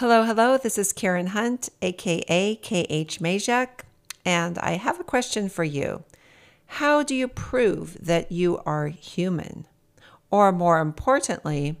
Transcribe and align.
Hello, 0.00 0.24
hello. 0.24 0.56
This 0.56 0.78
is 0.78 0.94
Karen 0.94 1.26
Hunt, 1.26 1.68
aka 1.82 2.56
KH 2.56 3.20
Mezek, 3.20 3.80
and 4.24 4.58
I 4.58 4.78
have 4.78 4.98
a 4.98 5.04
question 5.04 5.50
for 5.50 5.62
you. 5.62 6.04
How 6.80 7.02
do 7.02 7.14
you 7.14 7.28
prove 7.28 7.98
that 8.00 8.32
you 8.32 8.62
are 8.64 8.86
human? 8.86 9.66
Or 10.30 10.52
more 10.52 10.78
importantly, 10.78 11.76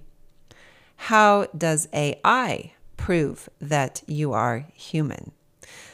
how 0.96 1.46
does 1.56 1.88
AI 1.94 2.74
prove 2.98 3.48
that 3.58 4.02
you 4.06 4.34
are 4.34 4.66
human? 4.74 5.32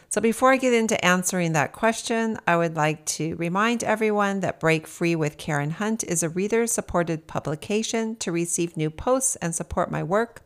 So, 0.08 0.20
before 0.20 0.50
I 0.52 0.56
get 0.56 0.74
into 0.74 1.04
answering 1.04 1.52
that 1.52 1.70
question, 1.70 2.40
I 2.44 2.56
would 2.56 2.74
like 2.74 3.06
to 3.06 3.36
remind 3.36 3.84
everyone 3.84 4.40
that 4.40 4.58
Break 4.58 4.88
Free 4.88 5.14
with 5.14 5.38
Karen 5.38 5.70
Hunt 5.70 6.02
is 6.02 6.24
a 6.24 6.28
reader 6.28 6.66
supported 6.66 7.28
publication. 7.28 8.16
To 8.16 8.32
receive 8.32 8.76
new 8.76 8.90
posts 8.90 9.36
and 9.36 9.54
support 9.54 9.92
my 9.92 10.02
work, 10.02 10.42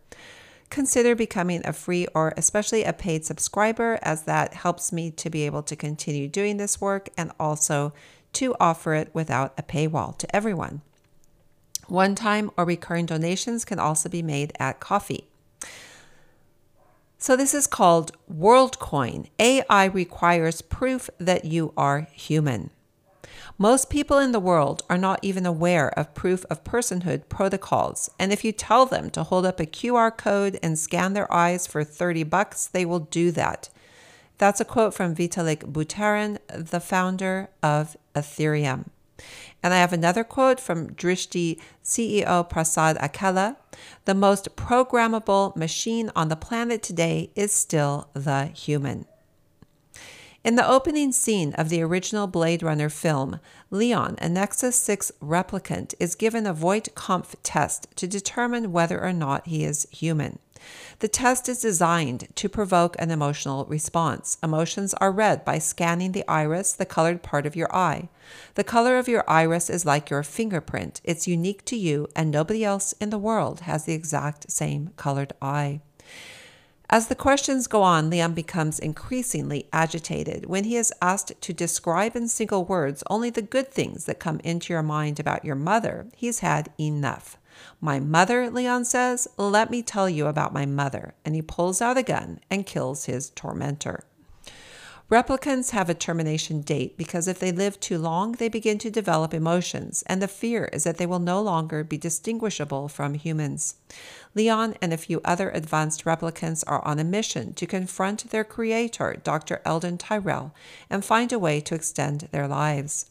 consider 0.70 1.14
becoming 1.14 1.60
a 1.64 1.72
free 1.72 2.06
or 2.14 2.32
especially 2.36 2.84
a 2.84 2.92
paid 2.92 3.24
subscriber, 3.24 3.98
as 4.02 4.22
that 4.22 4.54
helps 4.54 4.92
me 4.92 5.10
to 5.10 5.28
be 5.28 5.44
able 5.44 5.62
to 5.64 5.76
continue 5.76 6.28
doing 6.28 6.56
this 6.56 6.80
work 6.80 7.10
and 7.16 7.32
also 7.38 7.92
to 8.32 8.54
offer 8.60 8.94
it 8.94 9.10
without 9.12 9.52
a 9.58 9.62
paywall 9.62 10.16
to 10.18 10.34
everyone. 10.34 10.82
One 11.88 12.14
time 12.14 12.52
or 12.56 12.64
recurring 12.64 13.06
donations 13.06 13.64
can 13.64 13.80
also 13.80 14.08
be 14.08 14.22
made 14.22 14.52
at 14.60 14.78
Ko-fi. 14.78 15.24
So, 17.18 17.36
this 17.36 17.52
is 17.52 17.66
called 17.66 18.12
WorldCoin. 18.32 19.28
AI 19.38 19.84
requires 19.86 20.62
proof 20.62 21.10
that 21.18 21.44
you 21.44 21.74
are 21.76 22.06
human. 22.12 22.70
Most 23.62 23.90
people 23.90 24.16
in 24.16 24.32
the 24.32 24.40
world 24.40 24.82
are 24.88 24.96
not 24.96 25.18
even 25.20 25.44
aware 25.44 25.90
of 25.90 26.14
proof 26.14 26.46
of 26.48 26.64
personhood 26.64 27.28
protocols, 27.28 28.08
and 28.18 28.32
if 28.32 28.42
you 28.42 28.52
tell 28.52 28.86
them 28.86 29.10
to 29.10 29.22
hold 29.22 29.44
up 29.44 29.60
a 29.60 29.66
QR 29.66 30.16
code 30.16 30.58
and 30.62 30.78
scan 30.78 31.12
their 31.12 31.30
eyes 31.30 31.66
for 31.66 31.84
30 31.84 32.22
bucks, 32.22 32.66
they 32.66 32.86
will 32.86 33.00
do 33.00 33.30
that. 33.32 33.68
That's 34.38 34.62
a 34.62 34.64
quote 34.64 34.94
from 34.94 35.14
Vitalik 35.14 35.70
Buterin, 35.70 36.38
the 36.48 36.80
founder 36.80 37.50
of 37.62 37.98
Ethereum. 38.14 38.86
And 39.62 39.74
I 39.74 39.76
have 39.76 39.92
another 39.92 40.24
quote 40.24 40.58
from 40.58 40.94
Drishti 40.94 41.60
CEO 41.84 42.48
Prasad 42.48 42.96
Akella 42.96 43.56
The 44.06 44.14
most 44.14 44.56
programmable 44.56 45.54
machine 45.54 46.10
on 46.16 46.30
the 46.30 46.34
planet 46.34 46.82
today 46.82 47.30
is 47.36 47.52
still 47.52 48.08
the 48.14 48.46
human. 48.46 49.04
In 50.42 50.56
the 50.56 50.66
opening 50.66 51.12
scene 51.12 51.52
of 51.54 51.68
the 51.68 51.82
original 51.82 52.26
Blade 52.26 52.62
Runner 52.62 52.88
film, 52.88 53.40
Leon, 53.70 54.16
a 54.22 54.28
Nexus 54.30 54.74
6 54.76 55.12
replicant, 55.22 55.92
is 56.00 56.14
given 56.14 56.46
a 56.46 56.54
Voight-Kampff 56.54 57.34
test 57.42 57.88
to 57.96 58.06
determine 58.06 58.72
whether 58.72 59.02
or 59.04 59.12
not 59.12 59.46
he 59.46 59.64
is 59.64 59.86
human. 59.90 60.38
The 61.00 61.08
test 61.08 61.46
is 61.46 61.60
designed 61.60 62.28
to 62.36 62.48
provoke 62.48 62.96
an 62.98 63.10
emotional 63.10 63.66
response. 63.66 64.38
Emotions 64.42 64.94
are 64.94 65.12
read 65.12 65.44
by 65.44 65.58
scanning 65.58 66.12
the 66.12 66.26
iris, 66.26 66.72
the 66.72 66.86
colored 66.86 67.22
part 67.22 67.44
of 67.44 67.54
your 67.54 67.74
eye. 67.74 68.08
The 68.54 68.64
color 68.64 68.96
of 68.96 69.08
your 69.08 69.28
iris 69.28 69.68
is 69.68 69.84
like 69.84 70.08
your 70.08 70.22
fingerprint. 70.22 71.02
It's 71.04 71.28
unique 71.28 71.66
to 71.66 71.76
you, 71.76 72.08
and 72.16 72.30
nobody 72.30 72.64
else 72.64 72.94
in 72.94 73.10
the 73.10 73.18
world 73.18 73.60
has 73.60 73.84
the 73.84 73.92
exact 73.92 74.50
same 74.50 74.92
colored 74.96 75.34
eye. 75.42 75.82
As 76.92 77.06
the 77.06 77.14
questions 77.14 77.68
go 77.68 77.84
on, 77.84 78.10
Leon 78.10 78.34
becomes 78.34 78.80
increasingly 78.80 79.68
agitated. 79.72 80.46
When 80.46 80.64
he 80.64 80.76
is 80.76 80.92
asked 81.00 81.40
to 81.40 81.52
describe 81.52 82.16
in 82.16 82.26
single 82.26 82.64
words 82.64 83.04
only 83.08 83.30
the 83.30 83.42
good 83.42 83.70
things 83.70 84.06
that 84.06 84.18
come 84.18 84.40
into 84.40 84.72
your 84.72 84.82
mind 84.82 85.20
about 85.20 85.44
your 85.44 85.54
mother, 85.54 86.08
he's 86.16 86.40
had 86.40 86.72
enough. 86.80 87.38
My 87.80 88.00
mother, 88.00 88.50
Leon 88.50 88.86
says, 88.86 89.28
let 89.36 89.70
me 89.70 89.82
tell 89.82 90.10
you 90.10 90.26
about 90.26 90.52
my 90.52 90.66
mother. 90.66 91.14
And 91.24 91.36
he 91.36 91.42
pulls 91.42 91.80
out 91.80 91.96
a 91.96 92.02
gun 92.02 92.40
and 92.50 92.66
kills 92.66 93.04
his 93.04 93.30
tormentor. 93.30 94.02
Replicants 95.10 95.70
have 95.70 95.90
a 95.90 95.94
termination 95.94 96.60
date 96.60 96.96
because 96.96 97.26
if 97.26 97.40
they 97.40 97.50
live 97.50 97.80
too 97.80 97.98
long, 97.98 98.30
they 98.32 98.48
begin 98.48 98.78
to 98.78 98.92
develop 98.92 99.34
emotions, 99.34 100.04
and 100.06 100.22
the 100.22 100.28
fear 100.28 100.66
is 100.66 100.84
that 100.84 100.98
they 100.98 101.06
will 101.06 101.18
no 101.18 101.42
longer 101.42 101.82
be 101.82 101.98
distinguishable 101.98 102.86
from 102.86 103.14
humans. 103.14 103.74
Leon 104.36 104.76
and 104.80 104.92
a 104.92 104.96
few 104.96 105.20
other 105.24 105.50
advanced 105.50 106.04
replicants 106.04 106.62
are 106.68 106.84
on 106.84 107.00
a 107.00 107.04
mission 107.04 107.52
to 107.54 107.66
confront 107.66 108.30
their 108.30 108.44
creator, 108.44 109.16
Dr. 109.24 109.60
Eldon 109.64 109.98
Tyrell, 109.98 110.54
and 110.88 111.04
find 111.04 111.32
a 111.32 111.40
way 111.40 111.60
to 111.60 111.74
extend 111.74 112.28
their 112.30 112.46
lives. 112.46 113.09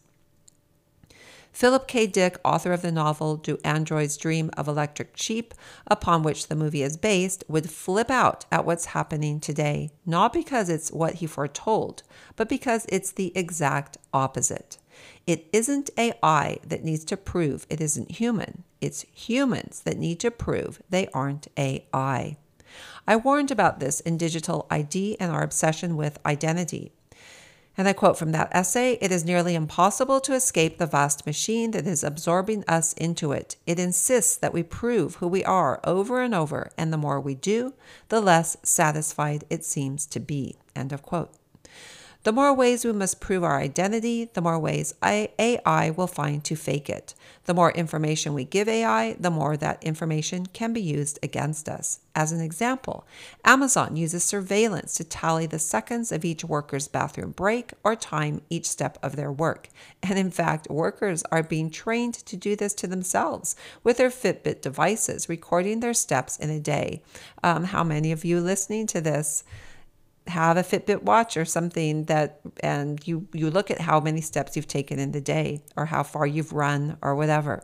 Philip 1.60 1.90
K. 1.90 2.08
Dick, 2.08 2.40
author 2.46 2.72
of 2.72 2.82
the 2.82 2.90
novel 2.90 3.36
Do 3.36 3.58
Androids 3.66 4.16
Dream 4.16 4.50
of 4.56 4.70
Electric 4.70 5.18
Sheep, 5.18 5.54
upon 5.88 6.24
which 6.24 6.48
the 6.48 6.56
movie 6.56 6.84
is 6.84 6.96
based, 6.96 7.44
would 7.50 7.70
flip 7.70 8.10
out 8.10 8.46
at 8.50 8.64
what's 8.64 8.96
happening 8.96 9.42
today, 9.42 9.90
not 10.06 10.32
because 10.32 10.70
it's 10.70 10.90
what 10.90 11.16
he 11.16 11.28
foretold, 11.28 12.04
but 12.38 12.48
because 12.48 12.86
it's 12.88 13.12
the 13.12 13.34
exact 13.36 13.98
opposite. 14.14 14.78
It 15.28 15.50
isn't 15.52 15.90
AI 15.98 16.60
that 16.66 16.86
needs 16.86 17.04
to 17.04 17.18
prove 17.18 17.68
it 17.70 17.82
isn't 17.82 18.12
human. 18.12 18.64
It's 18.80 19.06
humans 19.12 19.82
that 19.82 19.98
need 19.98 20.22
to 20.22 20.32
prove 20.32 20.82
they 20.90 21.10
aren't 21.14 21.50
AI. 21.58 22.38
I 23.06 23.16
warned 23.18 23.52
about 23.52 23.82
this 23.82 24.00
in 24.00 24.18
Digital 24.18 24.66
ID 24.72 25.18
and 25.20 25.30
our 25.30 25.44
obsession 25.44 25.98
with 25.98 26.20
identity. 26.26 26.94
And 27.80 27.88
I 27.88 27.94
quote 27.94 28.18
from 28.18 28.34
that 28.34 28.50
essay 28.52 28.98
It 29.00 29.10
is 29.10 29.24
nearly 29.24 29.56
impossible 29.56 30.20
to 30.20 30.34
escape 30.34 30.78
the 30.78 30.86
vast 30.86 31.26
machine 31.26 31.72
that 31.72 31.88
is 31.88 32.04
absorbing 32.04 32.66
us 32.68 32.92
into 32.92 33.32
it. 33.32 33.56
It 33.66 33.80
insists 33.80 34.36
that 34.36 34.52
we 34.52 34.64
prove 34.64 35.16
who 35.16 35.30
we 35.30 35.46
are 35.46 35.80
over 35.86 36.22
and 36.22 36.36
over, 36.36 36.72
and 36.78 36.92
the 36.92 36.98
more 36.98 37.22
we 37.22 37.36
do, 37.36 37.74
the 38.10 38.20
less 38.20 38.58
satisfied 38.64 39.46
it 39.50 39.64
seems 39.64 40.06
to 40.08 40.20
be. 40.20 40.58
End 40.76 40.92
of 40.92 41.04
quote. 41.04 41.32
The 42.24 42.34
more 42.34 42.54
ways 42.54 42.84
we 42.84 42.92
must 42.92 43.22
prove 43.22 43.46
our 43.46 43.58
identity, 43.58 44.30
the 44.34 44.42
more 44.42 44.60
ways 44.60 44.94
AI 45.02 45.90
will 45.92 46.06
find 46.06 46.44
to 46.44 46.56
fake 46.58 46.90
it. 46.90 47.16
The 47.46 47.54
more 47.54 47.72
information 47.72 48.34
we 48.34 48.44
give 48.44 48.68
AI, 48.68 49.16
the 49.18 49.32
more 49.32 49.56
that 49.56 49.82
information 49.82 50.46
can 50.48 50.74
be 50.74 50.82
used 50.82 51.18
against 51.24 51.70
us. 51.70 52.02
As 52.14 52.34
an 52.34 52.42
example, 52.42 53.08
Amazon 53.46 53.96
uses 53.96 54.26
surveillance 54.26 54.96
to 54.96 55.06
tally 55.06 55.46
the 55.46 55.60
seconds 55.60 56.12
of 56.12 56.26
each 56.26 56.44
worker's 56.44 56.90
bathroom 56.90 57.32
break 57.32 57.72
or 57.86 57.96
time 57.96 58.42
each 58.50 58.68
step 58.68 58.98
of 59.02 59.16
their 59.16 59.32
work. 59.32 59.70
And 60.04 60.20
in 60.20 60.30
fact, 60.30 60.70
workers 60.70 61.24
are 61.32 61.42
being 61.42 61.70
trained 61.70 62.16
to 62.16 62.36
do 62.36 62.58
this 62.58 62.74
to 62.76 62.88
themselves 62.88 63.56
with 63.82 63.96
their 63.96 64.10
Fitbit 64.10 64.62
devices, 64.62 65.30
recording 65.30 65.80
their 65.80 65.94
steps 65.94 66.36
in 66.36 66.50
a 66.50 66.60
day. 66.60 67.02
Um, 67.42 67.64
how 67.64 67.86
many 67.86 68.12
of 68.12 68.26
you 68.26 68.42
listening 68.42 68.88
to 68.88 69.00
this? 69.00 69.46
Have 70.30 70.58
a 70.58 70.64
Fitbit 70.64 71.04
watch 71.04 71.38
or 71.38 71.46
something 71.46 72.06
that 72.06 72.40
and 72.62 73.06
you 73.08 73.28
you 73.34 73.50
look 73.50 73.70
at 73.72 73.82
how 73.82 74.00
many 74.00 74.22
steps 74.22 74.56
you've 74.56 74.68
taken 74.68 75.00
in 75.00 75.12
the 75.12 75.22
day 75.22 75.62
or 75.76 75.86
how 75.86 76.04
far 76.04 76.26
you've 76.26 76.54
run 76.54 76.98
or 77.02 77.16
whatever. 77.16 77.64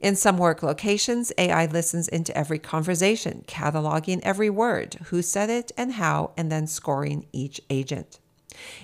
In 0.00 0.16
some 0.16 0.36
work 0.36 0.64
locations, 0.64 1.32
AI 1.38 1.66
listens 1.66 2.08
into 2.08 2.36
every 2.36 2.58
conversation, 2.58 3.44
cataloging 3.46 4.18
every 4.24 4.50
word, 4.50 4.96
who 5.06 5.22
said 5.22 5.48
it 5.48 5.70
and 5.76 5.92
how, 5.92 6.32
and 6.36 6.50
then 6.50 6.66
scoring 6.66 7.26
each 7.32 7.60
agent. 7.70 8.18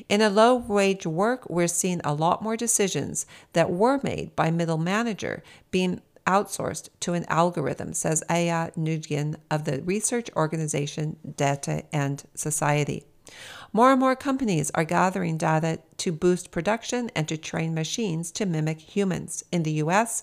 In 0.09 0.21
a 0.21 0.31
low 0.31 0.55
wage 0.55 1.07
work, 1.07 1.49
we're 1.51 1.67
seeing 1.67 2.01
a 2.05 2.15
lot 2.15 2.41
more 2.43 2.57
decisions 2.57 3.27
that 3.53 3.71
were 3.71 4.01
made 4.03 4.35
by 4.37 4.51
middle 4.51 4.79
manager 4.79 5.43
being 5.71 6.01
outsourced 6.29 6.91
to 7.01 7.15
an 7.15 7.25
algorithm, 7.29 7.95
says 7.95 8.23
Aiha 8.29 8.73
Nguyen 8.77 9.37
of 9.51 9.65
the 9.65 9.81
research 9.83 10.29
organization 10.37 11.17
Data 11.37 11.85
and 11.93 12.23
Society. 12.35 13.07
More 13.73 13.91
and 13.93 14.01
more 14.01 14.17
companies 14.17 14.71
are 14.75 14.85
gathering 14.85 15.39
data 15.39 15.81
to 15.99 16.13
boost 16.13 16.51
production 16.51 17.11
and 17.17 17.27
to 17.29 17.37
train 17.37 17.75
machines 17.75 18.31
to 18.33 18.47
mimic 18.47 18.81
humans. 18.81 19.45
In 19.51 19.63
the 19.63 19.73
US, 19.85 20.23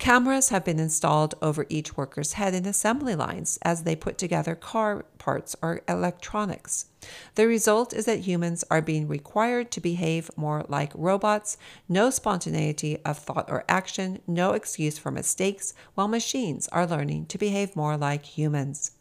Cameras 0.00 0.48
have 0.48 0.64
been 0.64 0.80
installed 0.80 1.34
over 1.42 1.66
each 1.68 1.94
worker's 1.94 2.32
head 2.32 2.54
in 2.54 2.64
assembly 2.64 3.14
lines 3.14 3.58
as 3.60 3.82
they 3.82 3.94
put 3.94 4.16
together 4.16 4.54
car 4.54 5.04
parts 5.18 5.54
or 5.60 5.82
electronics. 5.86 6.86
The 7.34 7.46
result 7.46 7.92
is 7.92 8.06
that 8.06 8.20
humans 8.20 8.64
are 8.70 8.80
being 8.80 9.08
required 9.08 9.70
to 9.72 9.80
behave 9.80 10.30
more 10.38 10.64
like 10.68 10.92
robots, 10.94 11.58
no 11.86 12.08
spontaneity 12.08 12.96
of 13.04 13.18
thought 13.18 13.50
or 13.50 13.62
action, 13.68 14.20
no 14.26 14.54
excuse 14.54 14.96
for 14.96 15.10
mistakes, 15.10 15.74
while 15.94 16.08
machines 16.08 16.66
are 16.68 16.86
learning 16.86 17.26
to 17.26 17.36
behave 17.36 17.76
more 17.76 17.98
like 17.98 18.24
humans. 18.24 18.92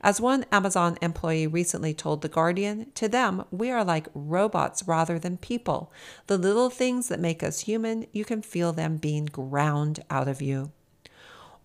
As 0.00 0.20
one 0.20 0.44
Amazon 0.52 0.96
employee 1.02 1.46
recently 1.46 1.92
told 1.92 2.22
The 2.22 2.28
Guardian, 2.28 2.92
to 2.94 3.08
them, 3.08 3.44
we 3.50 3.70
are 3.70 3.84
like 3.84 4.08
robots 4.14 4.86
rather 4.86 5.18
than 5.18 5.38
people. 5.38 5.92
The 6.28 6.38
little 6.38 6.70
things 6.70 7.08
that 7.08 7.20
make 7.20 7.42
us 7.42 7.60
human, 7.60 8.06
you 8.12 8.24
can 8.24 8.42
feel 8.42 8.72
them 8.72 8.96
being 8.96 9.26
ground 9.26 10.04
out 10.10 10.28
of 10.28 10.40
you. 10.40 10.72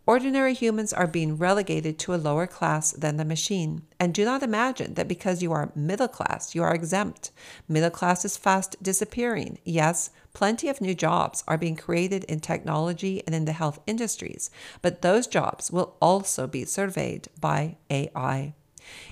Ordinary 0.07 0.55
humans 0.55 0.91
are 0.91 1.05
being 1.05 1.37
relegated 1.37 1.99
to 1.99 2.13
a 2.13 2.17
lower 2.17 2.47
class 2.47 2.91
than 2.91 3.17
the 3.17 3.25
machine. 3.25 3.83
And 3.99 4.13
do 4.13 4.25
not 4.25 4.41
imagine 4.41 4.95
that 4.95 5.07
because 5.07 5.43
you 5.43 5.51
are 5.51 5.71
middle 5.75 6.07
class, 6.07 6.55
you 6.55 6.63
are 6.63 6.73
exempt. 6.73 7.31
Middle 7.67 7.91
class 7.91 8.25
is 8.25 8.35
fast 8.35 8.81
disappearing. 8.81 9.59
Yes, 9.63 10.09
plenty 10.33 10.69
of 10.69 10.81
new 10.81 10.95
jobs 10.95 11.43
are 11.47 11.57
being 11.57 11.75
created 11.75 12.23
in 12.23 12.39
technology 12.39 13.21
and 13.27 13.35
in 13.35 13.45
the 13.45 13.53
health 13.53 13.79
industries, 13.85 14.49
but 14.81 15.03
those 15.03 15.27
jobs 15.27 15.71
will 15.71 15.95
also 16.01 16.47
be 16.47 16.65
surveyed 16.65 17.27
by 17.39 17.77
AI. 17.91 18.55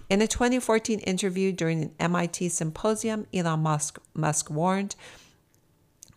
In 0.09 0.24
a 0.24 0.27
2014 0.27 1.00
interview 1.00 1.51
during 1.51 1.83
an 1.83 1.91
MIT 2.00 2.50
symposium, 2.50 3.27
Elon 3.31 3.59
Musk, 3.59 4.00
Musk 4.15 4.50
warned 4.50 4.95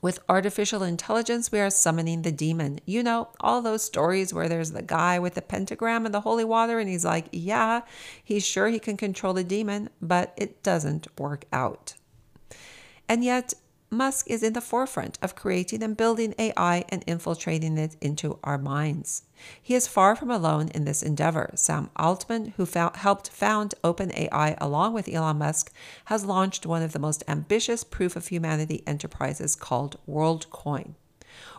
with 0.03 0.19
artificial 0.29 0.83
intelligence, 0.83 1.53
we 1.53 1.61
are 1.61 1.71
summoning 1.71 2.23
the 2.23 2.33
demon. 2.33 2.81
You 2.85 3.05
know, 3.05 3.29
all 3.41 3.63
those 3.63 3.85
stories 3.85 4.35
where 4.35 4.49
there's 4.49 4.73
the 4.73 4.83
guy 4.83 5.21
with 5.21 5.35
the 5.35 5.43
pentagram 5.43 6.05
and 6.05 6.13
the 6.13 6.21
holy 6.21 6.45
water, 6.45 6.81
and 6.81 6.91
he's 6.91 7.05
like, 7.05 7.27
yeah, 7.31 7.83
he's 8.23 8.45
sure 8.45 8.67
he 8.67 8.81
can 8.81 8.97
control 8.97 9.33
the 9.33 9.45
demon, 9.45 9.89
but 10.03 10.35
it 10.37 10.63
doesn't 10.65 11.07
work 11.19 11.45
out. 11.53 11.95
And 13.09 13.23
yet, 13.23 13.55
Musk 13.93 14.27
is 14.31 14.43
in 14.43 14.55
the 14.55 14.63
forefront 14.63 15.19
of 15.21 15.35
creating 15.35 15.83
and 15.83 15.99
building 15.99 16.35
AI 16.39 16.83
and 16.89 17.05
infiltrating 17.07 17.77
it 17.77 17.95
into 18.01 18.39
our 18.43 18.57
minds. 18.57 19.25
He 19.61 19.75
is 19.75 19.87
far 19.87 20.17
from 20.17 20.31
alone 20.31 20.69
in 20.69 20.87
this 20.87 21.03
endeavor. 21.03 21.51
Sam 21.57 21.91
Altman, 21.97 22.55
who 22.57 22.65
found, 22.65 22.97
helped 22.97 23.29
found 23.29 23.75
OpenAI 23.85 24.57
along 24.59 24.95
with 24.95 25.13
Elon 25.13 25.37
Musk, 25.37 25.71
has 26.07 26.25
launched 26.25 26.65
one 26.65 26.83
of 26.83 26.93
the 26.93 26.99
most 26.99 27.23
ambitious 27.29 27.85
proof 27.85 28.17
of 28.17 28.29
humanity 28.29 28.83
enterprises 28.87 29.55
called 29.55 29.99
WorldCoin. 30.09 30.95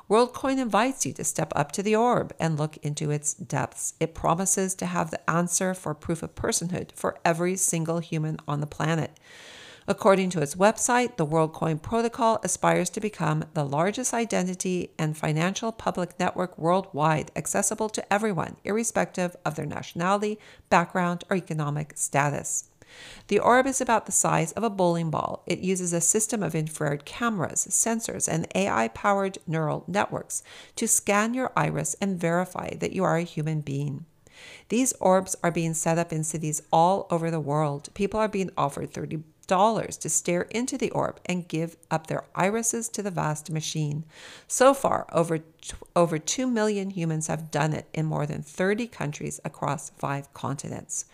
WorldCoin 0.10 0.58
invites 0.58 1.06
you 1.06 1.14
to 1.14 1.24
step 1.24 1.54
up 1.56 1.72
to 1.74 1.84
the 1.84 1.96
orb 1.96 2.34
and 2.40 2.58
look 2.58 2.78
into 2.78 3.12
its 3.12 3.36
depths. 3.36 3.94
It 4.00 4.16
promises 4.16 4.74
to 4.76 4.88
have 4.88 5.12
the 5.12 5.30
answer 5.30 5.76
for 5.76 5.94
proof 5.94 6.24
of 6.24 6.34
personhood 6.34 6.94
for 6.94 7.20
every 7.24 7.56
single 7.56 8.00
human 8.00 8.38
on 8.48 8.60
the 8.60 8.68
planet. 8.68 9.20
According 9.86 10.30
to 10.32 10.42
its 10.42 10.56
website, 10.56 11.18
the 11.18 11.26
WorldCoin 11.26 11.82
protocol 11.82 12.40
aspires 12.42 12.90
to 12.92 13.02
become 13.02 13.46
the 13.54 13.66
largest 13.66 14.14
identity 14.14 14.92
and 14.98 15.18
financial 15.18 15.74
public 15.74 16.18
network 16.18 16.58
worldwide, 16.58 17.32
accessible 17.36 17.90
to 17.90 18.14
everyone, 18.14 18.56
irrespective 18.64 19.36
of 19.44 19.56
their 19.56 19.66
nationality, 19.66 20.40
background, 20.70 21.26
or 21.30 21.36
economic 21.36 21.98
status. 21.98 22.70
The 23.28 23.40
orb 23.40 23.68
is 23.68 23.82
about 23.82 24.06
the 24.06 24.12
size 24.12 24.54
of 24.54 24.64
a 24.64 24.70
bowling 24.70 25.10
ball. 25.10 25.44
It 25.46 25.60
uses 25.60 25.92
a 25.92 26.00
system 26.00 26.44
of 26.44 26.56
infrared 26.56 27.04
cameras, 27.04 27.68
sensors, 27.70 28.30
and 28.32 28.48
AI 28.56 28.88
powered 28.90 29.40
neural 29.48 29.84
networks 29.88 30.44
to 30.76 30.88
scan 30.88 31.34
your 31.34 31.52
iris 31.58 31.96
and 32.00 32.20
verify 32.20 32.76
that 32.76 32.94
you 32.94 33.04
are 33.04 33.18
a 33.18 33.24
human 33.24 33.62
being. 33.62 34.06
These 34.70 34.94
orbs 35.00 35.36
are 35.44 35.52
being 35.52 35.74
set 35.74 35.98
up 35.98 36.14
in 36.14 36.24
cities 36.24 36.62
all 36.72 37.08
over 37.10 37.30
the 37.30 37.40
world. 37.40 37.90
People 37.94 38.20
are 38.20 38.28
being 38.28 38.52
offered 38.58 38.94
30 38.94 39.24
dollars 39.48 39.98
to 39.98 40.10
stare 40.10 40.44
into 40.44 40.78
the 40.78 40.92
orb 40.92 41.20
and 41.26 41.48
give 41.48 41.78
up 41.92 42.08
their 42.08 42.24
irises 42.36 42.90
to 42.90 43.04
the 43.04 43.12
vast 43.12 43.50
machine. 43.50 44.04
So 44.48 44.74
far, 44.74 45.08
over 45.12 45.40
over 45.96 46.18
2 46.20 46.48
million 46.48 46.90
humans 46.90 47.28
have 47.28 47.52
done 47.52 47.74
it 47.74 47.88
in 47.94 48.06
more 48.06 48.26
than 48.26 48.42
30 48.42 48.88
countries 48.88 49.40
across 49.46 49.92
5 49.92 50.34
continents. 50.34 51.06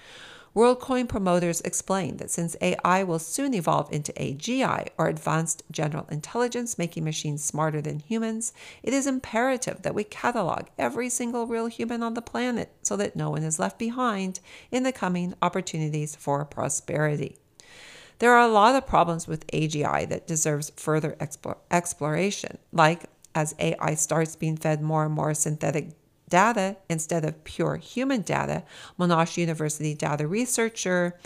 WorldCoin 0.55 1.07
promoters 1.07 1.61
explain 1.61 2.17
that 2.17 2.31
since 2.31 2.55
AI 2.59 3.03
will 3.03 3.19
soon 3.19 3.53
evolve 3.53 3.91
into 3.93 4.11
AGI, 4.13 4.89
or 4.97 5.07
Advanced 5.07 5.61
General 5.69 6.07
Intelligence, 6.09 6.77
making 6.77 7.03
machines 7.03 7.43
smarter 7.43 7.81
than 7.81 7.99
humans, 7.99 8.51
it 8.81 8.91
is 8.91 9.05
imperative 9.05 9.83
that 9.83 9.93
we 9.93 10.03
catalog 10.03 10.65
every 10.77 11.07
single 11.07 11.45
real 11.45 11.67
human 11.67 12.01
on 12.01 12.15
the 12.15 12.21
planet 12.21 12.71
so 12.81 12.97
that 12.97 13.15
no 13.15 13.29
one 13.29 13.43
is 13.43 13.59
left 13.59 13.77
behind 13.77 14.39
in 14.71 14.81
the 14.81 14.91
coming 14.91 15.35
opportunities 15.41 16.15
for 16.15 16.43
prosperity. 16.45 17.37
There 18.19 18.33
are 18.33 18.47
a 18.47 18.51
lot 18.51 18.75
of 18.75 18.85
problems 18.85 19.27
with 19.27 19.47
AGI 19.47 20.07
that 20.09 20.27
deserves 20.27 20.71
further 20.75 21.15
explore, 21.19 21.57
exploration, 21.71 22.57
like 22.71 23.05
as 23.33 23.55
AI 23.59 23.95
starts 23.95 24.35
being 24.35 24.57
fed 24.57 24.81
more 24.81 25.05
and 25.05 25.13
more 25.13 25.33
synthetic 25.33 25.91
data 26.29 26.77
instead 26.89 27.25
of 27.25 27.43
pure 27.43 27.77
human 27.77 28.21
data, 28.21 28.63
Monash 28.99 29.37
University 29.37 29.93
data 29.93 30.27
researcher 30.27 31.17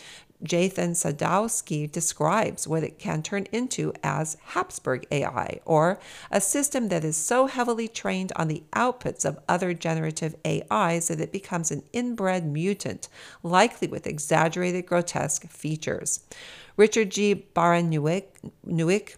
Jathan 0.44 0.92
Sadowski 0.92 1.92
describes 1.92 2.68
what 2.68 2.84
it 2.84 3.00
can 3.00 3.24
turn 3.24 3.48
into 3.51 3.94
as 4.04 4.38
Habsburg 4.44 5.07
AI, 5.12 5.60
or 5.66 6.00
a 6.30 6.42
system 6.42 6.90
that 6.90 7.04
is 7.04 7.16
so 7.16 7.48
heavily 7.48 7.88
trained 7.88 8.31
on 8.36 8.48
the 8.48 8.63
outputs 8.74 9.25
of 9.25 9.40
other 9.48 9.74
generative 9.74 10.36
AIs 10.45 11.07
that 11.07 11.22
it 11.22 11.31
becomes 11.31 11.72
an 11.72 11.84
inbred 11.94 12.45
mutant, 12.45 13.07
likely 13.42 13.88
with 13.88 14.06
exaggerated 14.06 14.86
grotesque 14.86 15.48
features. 15.48 16.22
Richard 16.75 17.12
G. 17.12 17.48
Baraniuk, 17.56 19.16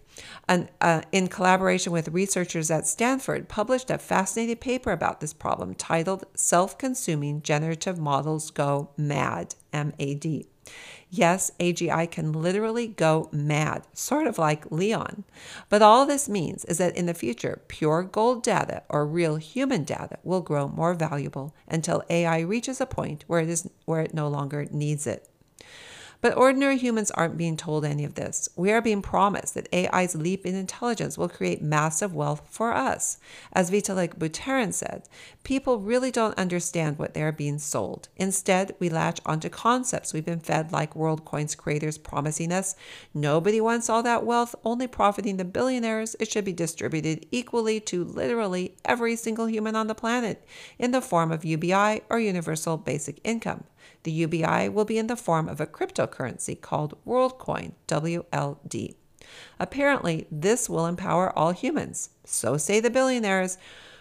uh, 0.81 1.01
in 1.11 1.27
collaboration 1.27 1.91
with 1.91 2.09
researchers 2.09 2.69
at 2.69 2.85
Stanford, 2.85 3.47
published 3.47 3.89
a 3.89 3.97
fascinating 3.97 4.57
paper 4.57 4.91
about 4.91 5.21
this 5.21 5.33
problem 5.33 5.73
titled 5.73 6.25
Self 6.35 6.77
Consuming 6.77 7.41
Generative 7.41 7.97
Models 7.97 8.51
Go 8.51 8.89
MAD, 8.97 9.55
M 9.71 9.93
A 9.99 10.15
D. 10.15 10.47
Yes, 11.09 11.51
AGI 11.59 12.09
can 12.09 12.33
literally 12.33 12.87
go 12.87 13.29
mad, 13.31 13.83
sort 13.93 14.27
of 14.27 14.37
like 14.37 14.69
Leon. 14.71 15.23
But 15.69 15.81
all 15.81 16.05
this 16.05 16.27
means 16.27 16.65
is 16.65 16.77
that 16.79 16.95
in 16.95 17.05
the 17.05 17.13
future, 17.13 17.61
pure 17.67 18.03
gold 18.03 18.43
data 18.43 18.83
or 18.89 19.05
real 19.05 19.35
human 19.37 19.83
data 19.83 20.17
will 20.23 20.41
grow 20.41 20.67
more 20.67 20.93
valuable 20.93 21.55
until 21.67 22.03
AI 22.09 22.39
reaches 22.39 22.81
a 22.81 22.85
point 22.85 23.23
where 23.27 23.39
it 23.39 23.49
is 23.49 23.69
where 23.85 24.01
it 24.01 24.13
no 24.13 24.27
longer 24.27 24.65
needs 24.71 25.07
it. 25.07 25.29
But 26.21 26.37
ordinary 26.37 26.77
humans 26.77 27.11
aren't 27.11 27.37
being 27.37 27.57
told 27.57 27.85
any 27.85 28.03
of 28.03 28.15
this. 28.15 28.49
We 28.55 28.71
are 28.71 28.81
being 28.81 29.01
promised 29.01 29.53
that 29.53 29.67
AI's 29.73 30.15
leap 30.15 30.45
in 30.45 30.55
intelligence 30.55 31.17
will 31.17 31.29
create 31.29 31.61
massive 31.61 32.13
wealth 32.13 32.47
for 32.49 32.73
us. 32.73 33.17
As 33.53 33.69
Vitalik 33.69 34.17
Buterin 34.17 34.73
said, 34.73 35.07
people 35.43 35.79
really 35.79 36.11
don't 36.11 36.37
understand 36.37 36.97
what 36.97 37.13
they 37.13 37.21
are 37.21 37.31
being 37.31 37.59
sold. 37.59 38.09
Instead, 38.15 38.75
we 38.79 38.89
latch 38.89 39.19
onto 39.25 39.49
concepts 39.49 40.13
we've 40.13 40.25
been 40.25 40.39
fed 40.39 40.71
like 40.71 40.93
WorldCoin's 40.93 41.55
creators 41.55 41.97
promising 41.97 42.51
us 42.51 42.75
nobody 43.13 43.61
wants 43.61 43.89
all 43.89 44.03
that 44.03 44.25
wealth, 44.25 44.55
only 44.63 44.87
profiting 44.87 45.37
the 45.37 45.45
billionaires. 45.45 46.15
It 46.19 46.31
should 46.31 46.45
be 46.45 46.53
distributed 46.53 47.25
equally 47.31 47.79
to 47.81 48.03
literally 48.03 48.75
every 48.83 49.15
single 49.15 49.47
human 49.47 49.75
on 49.75 49.87
the 49.87 49.95
planet 49.95 50.45
in 50.79 50.91
the 50.91 51.01
form 51.01 51.31
of 51.31 51.45
UBI 51.45 52.01
or 52.09 52.19
universal 52.19 52.77
basic 52.77 53.19
income. 53.23 53.63
The 54.05 54.11
UBI 54.11 54.69
will 54.69 54.85
be 54.85 54.99
in 54.99 55.07
the 55.07 55.15
form 55.15 55.49
of 55.49 55.59
a 55.59 55.65
cryptocurrency 55.65 56.61
called 56.61 56.95
WorldCoin, 57.07 57.71
WLD. 57.87 58.93
Apparently, 59.59 60.27
this 60.29 60.69
will 60.69 60.85
empower 60.85 61.35
all 61.35 61.49
humans, 61.49 62.11
so 62.23 62.55
say 62.55 62.79
the 62.79 62.91
billionaires, 62.91 63.57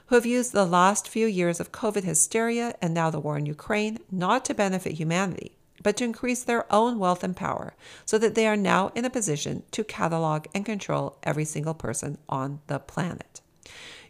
who 0.09 0.17
have 0.17 0.27
used 0.27 0.53
the 0.53 0.67
last 0.67 1.09
few 1.09 1.27
years 1.27 1.59
of 1.59 1.73
COVID 1.73 2.05
hysteria 2.05 2.75
and 2.83 2.93
now 2.93 3.09
the 3.09 3.19
war 3.19 3.39
in 3.39 3.47
Ukraine 3.47 3.99
not 4.11 4.45
to 4.45 4.53
benefit 4.53 4.93
humanity, 4.93 5.57
but 5.83 5.97
to 5.97 6.05
increase 6.05 6.45
their 6.45 6.71
own 6.71 6.99
wealth 6.99 7.25
and 7.25 7.35
power 7.35 7.73
so 8.05 8.19
that 8.19 8.35
they 8.35 8.47
are 8.47 8.59
now 8.59 8.93
in 8.95 9.07
a 9.07 9.11
position 9.11 9.63
to 9.71 9.83
catalog 9.85 10.49
and 10.55 10.67
control 10.67 11.17
every 11.23 11.47
single 11.47 11.73
person 11.73 12.19
on 12.29 12.61
the 12.67 12.79
planet. 12.79 13.41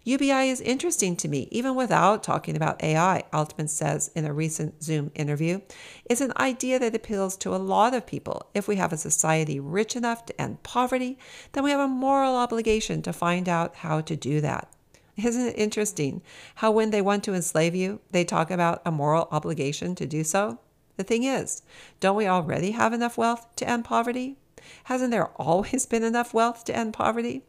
UBI 0.06 0.50
is 0.50 0.61
interesting 0.61 1.16
to 1.16 1.28
me, 1.28 1.49
even 1.50 1.75
without 1.75 2.23
talking 2.23 2.56
about 2.56 2.82
AI, 2.82 3.23
Altman 3.32 3.68
says 3.68 4.11
in 4.14 4.26
a 4.26 4.34
recent 4.34 4.82
Zoom 4.82 5.11
interview. 5.14 5.62
It's 6.04 6.20
an 6.20 6.34
idea 6.37 6.78
that 6.78 6.94
appeals 6.94 7.38
to 7.38 7.54
a 7.54 7.56
lot 7.56 7.94
of 7.94 8.06
people. 8.06 8.50
If 8.52 8.68
we 8.68 8.76
have 8.76 8.92
a 8.92 8.99
society 8.99 9.58
rich 9.58 9.96
enough 9.96 10.26
to 10.26 10.38
end 10.38 10.62
poverty, 10.62 11.18
then 11.52 11.64
we 11.64 11.70
have 11.70 11.80
a 11.80 11.88
moral 11.88 12.37
obligation 12.37 13.00
to 13.00 13.14
find 13.14 13.49
out 13.49 13.76
how 13.76 14.02
to 14.02 14.14
do 14.14 14.42
that. 14.42 14.68
Isn't 15.16 15.46
it 15.46 15.58
interesting 15.58 16.20
how, 16.56 16.70
when 16.70 16.90
they 16.90 17.00
want 17.00 17.25
to 17.25 17.34
enslave 17.34 17.75
you, 17.75 18.00
they 18.11 18.25
talk 18.25 18.50
about 18.50 18.82
a 18.84 18.90
moral 18.90 19.28
obligation 19.32 19.94
to 19.94 20.06
do 20.06 20.23
so? 20.23 20.58
The 20.99 21.04
thing 21.04 21.23
is, 21.23 21.62
don't 22.00 22.16
we 22.16 22.26
already 22.26 22.73
have 22.73 22.92
enough 22.92 23.16
wealth 23.16 23.46
to 23.56 23.66
end 23.66 23.87
poverty? 23.87 24.37
Hasn't 24.84 25.12
there 25.12 25.28
always 25.37 25.87
been 25.87 26.04
enough 26.04 26.34
wealth 26.34 26.64
to 26.64 26.76
end 26.76 26.92
poverty? 26.92 27.42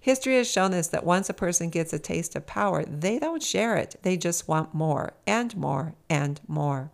History 0.00 0.36
has 0.36 0.50
shown 0.50 0.74
us 0.74 0.88
that 0.88 1.04
once 1.04 1.28
a 1.28 1.34
person 1.34 1.70
gets 1.70 1.92
a 1.92 1.98
taste 1.98 2.36
of 2.36 2.46
power, 2.46 2.84
they 2.84 3.18
don't 3.18 3.42
share 3.42 3.76
it. 3.76 3.96
They 4.02 4.16
just 4.16 4.48
want 4.48 4.74
more 4.74 5.14
and 5.26 5.56
more 5.56 5.94
and 6.08 6.40
more. 6.46 6.90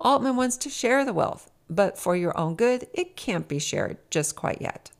Altman 0.00 0.36
wants 0.36 0.56
to 0.58 0.70
share 0.70 1.04
the 1.04 1.12
wealth, 1.12 1.50
but 1.68 1.98
for 1.98 2.14
your 2.14 2.36
own 2.38 2.54
good, 2.54 2.86
it 2.92 3.16
can't 3.16 3.48
be 3.48 3.58
shared 3.58 3.98
just 4.10 4.36
quite 4.36 4.60
yet. 4.60 4.90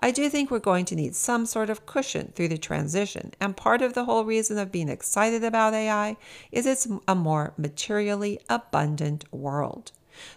I 0.00 0.10
do 0.10 0.28
think 0.28 0.50
we're 0.50 0.58
going 0.58 0.86
to 0.86 0.96
need 0.96 1.14
some 1.14 1.46
sort 1.46 1.70
of 1.70 1.86
cushion 1.86 2.32
through 2.34 2.48
the 2.48 2.58
transition, 2.58 3.32
and 3.40 3.56
part 3.56 3.82
of 3.82 3.92
the 3.92 4.06
whole 4.06 4.24
reason 4.24 4.58
of 4.58 4.72
being 4.72 4.88
excited 4.88 5.44
about 5.44 5.74
AI 5.74 6.16
is 6.50 6.66
it's 6.66 6.88
a 7.06 7.14
more 7.14 7.52
materially 7.56 8.40
abundant 8.48 9.30
world. 9.32 9.92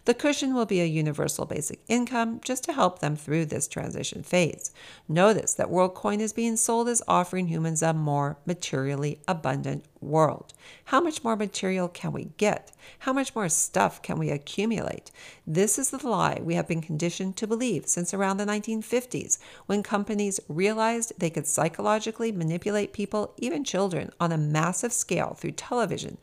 The 0.05 0.13
cushion 0.13 0.53
will 0.53 0.65
be 0.65 0.81
a 0.81 0.85
universal 0.85 1.45
basic 1.45 1.79
income 1.88 2.41
just 2.43 2.63
to 2.65 2.73
help 2.73 3.00
them 3.00 3.15
through 3.15 3.45
this 3.45 3.67
transition 3.67 4.23
phase. 4.23 4.71
Notice 5.07 5.53
that 5.53 5.69
WorldCoin 5.69 6.19
is 6.19 6.33
being 6.33 6.57
sold 6.57 6.88
as 6.89 7.01
offering 7.07 7.47
humans 7.47 7.81
a 7.81 7.93
more 7.93 8.38
materially 8.45 9.19
abundant 9.27 9.85
world. 10.01 10.53
How 10.85 11.00
much 11.00 11.23
more 11.23 11.35
material 11.35 11.88
can 11.88 12.11
we 12.11 12.25
get? 12.38 12.71
How 13.00 13.13
much 13.13 13.35
more 13.35 13.50
stuff 13.50 14.01
can 14.01 14.17
we 14.17 14.29
accumulate? 14.29 15.11
This 15.45 15.77
is 15.77 15.91
the 15.91 16.07
lie 16.07 16.41
we 16.43 16.55
have 16.55 16.67
been 16.67 16.81
conditioned 16.81 17.38
to 17.38 17.47
believe 17.47 17.88
since 17.88 18.13
around 18.13 18.38
the 18.38 18.45
1950s, 18.45 19.38
when 19.67 19.83
companies 19.83 20.39
realized 20.47 21.13
they 21.17 21.29
could 21.29 21.47
psychologically 21.47 22.31
manipulate 22.31 22.93
people, 22.93 23.33
even 23.38 23.63
children, 23.63 24.11
on 24.19 24.31
a 24.31 24.38
massive 24.38 24.93
scale 24.93 25.35
through 25.39 25.51
television 25.51 26.17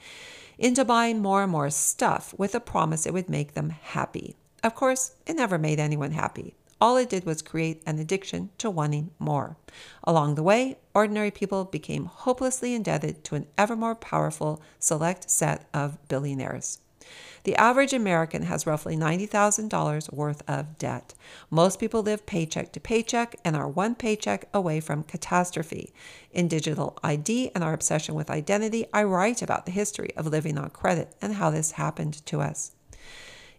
into 0.59 0.85
buying 0.85 1.21
more 1.21 1.43
and 1.43 1.53
more 1.53 1.71
stuff 1.71 2.35
with 2.37 2.53
the 2.53 2.61
promise 2.61 3.07
it 3.07 3.13
would 3.13 3.29
make 3.29 3.55
them 3.55 3.71
happy. 3.71 4.37
Of 4.63 4.75
course, 4.75 5.13
it 5.27 5.37
never 5.37 5.59
made 5.59 5.79
anyone 5.79 6.13
happy. 6.13 6.55
All 6.81 6.97
it 6.97 7.09
did 7.09 7.25
was 7.25 7.43
create 7.43 7.83
an 7.87 7.99
addiction 7.99 8.51
to 8.59 8.71
wanting 8.71 9.11
more. 9.19 9.57
Along 10.05 10.35
the 10.35 10.43
way, 10.43 10.79
ordinary 10.95 11.31
people 11.31 11.65
became 11.65 12.05
hopelessly 12.05 12.75
indebted 12.75 13.25
to 13.25 13.35
an 13.35 13.47
ever 13.57 13.75
more 13.75 13.95
powerful 13.95 14.63
select 14.79 15.31
set 15.31 15.67
of 15.75 15.99
billionaires. 16.09 16.79
The 17.45 17.57
average 17.57 17.93
American 17.93 18.43
has 18.43 18.67
roughly 18.67 18.97
$90,000 18.97 20.13
worth 20.13 20.43
of 20.49 20.77
debt. 20.79 21.15
Most 21.51 21.81
people 21.81 22.03
live 22.03 22.27
paycheck 22.27 22.73
to 22.73 22.81
paycheck 22.81 23.37
and 23.45 23.57
are 23.57 23.69
one 23.69 23.95
paycheck 23.95 24.49
away 24.53 24.81
from 24.81 25.05
catastrophe. 25.05 25.93
In 26.33 26.49
Digital 26.49 26.99
ID 27.03 27.53
and 27.55 27.65
our 27.65 27.73
obsession 27.73 28.15
with 28.15 28.31
identity, 28.31 28.87
I 28.93 29.05
write 29.05 29.41
about 29.41 29.67
the 29.67 29.73
history 29.73 30.11
of 30.17 30.27
living 30.27 30.59
on 30.59 30.71
credit 30.71 31.15
and 31.23 31.35
how 31.35 31.51
this 31.51 31.73
happened 31.73 32.25
to 32.27 32.41
us. 32.41 32.73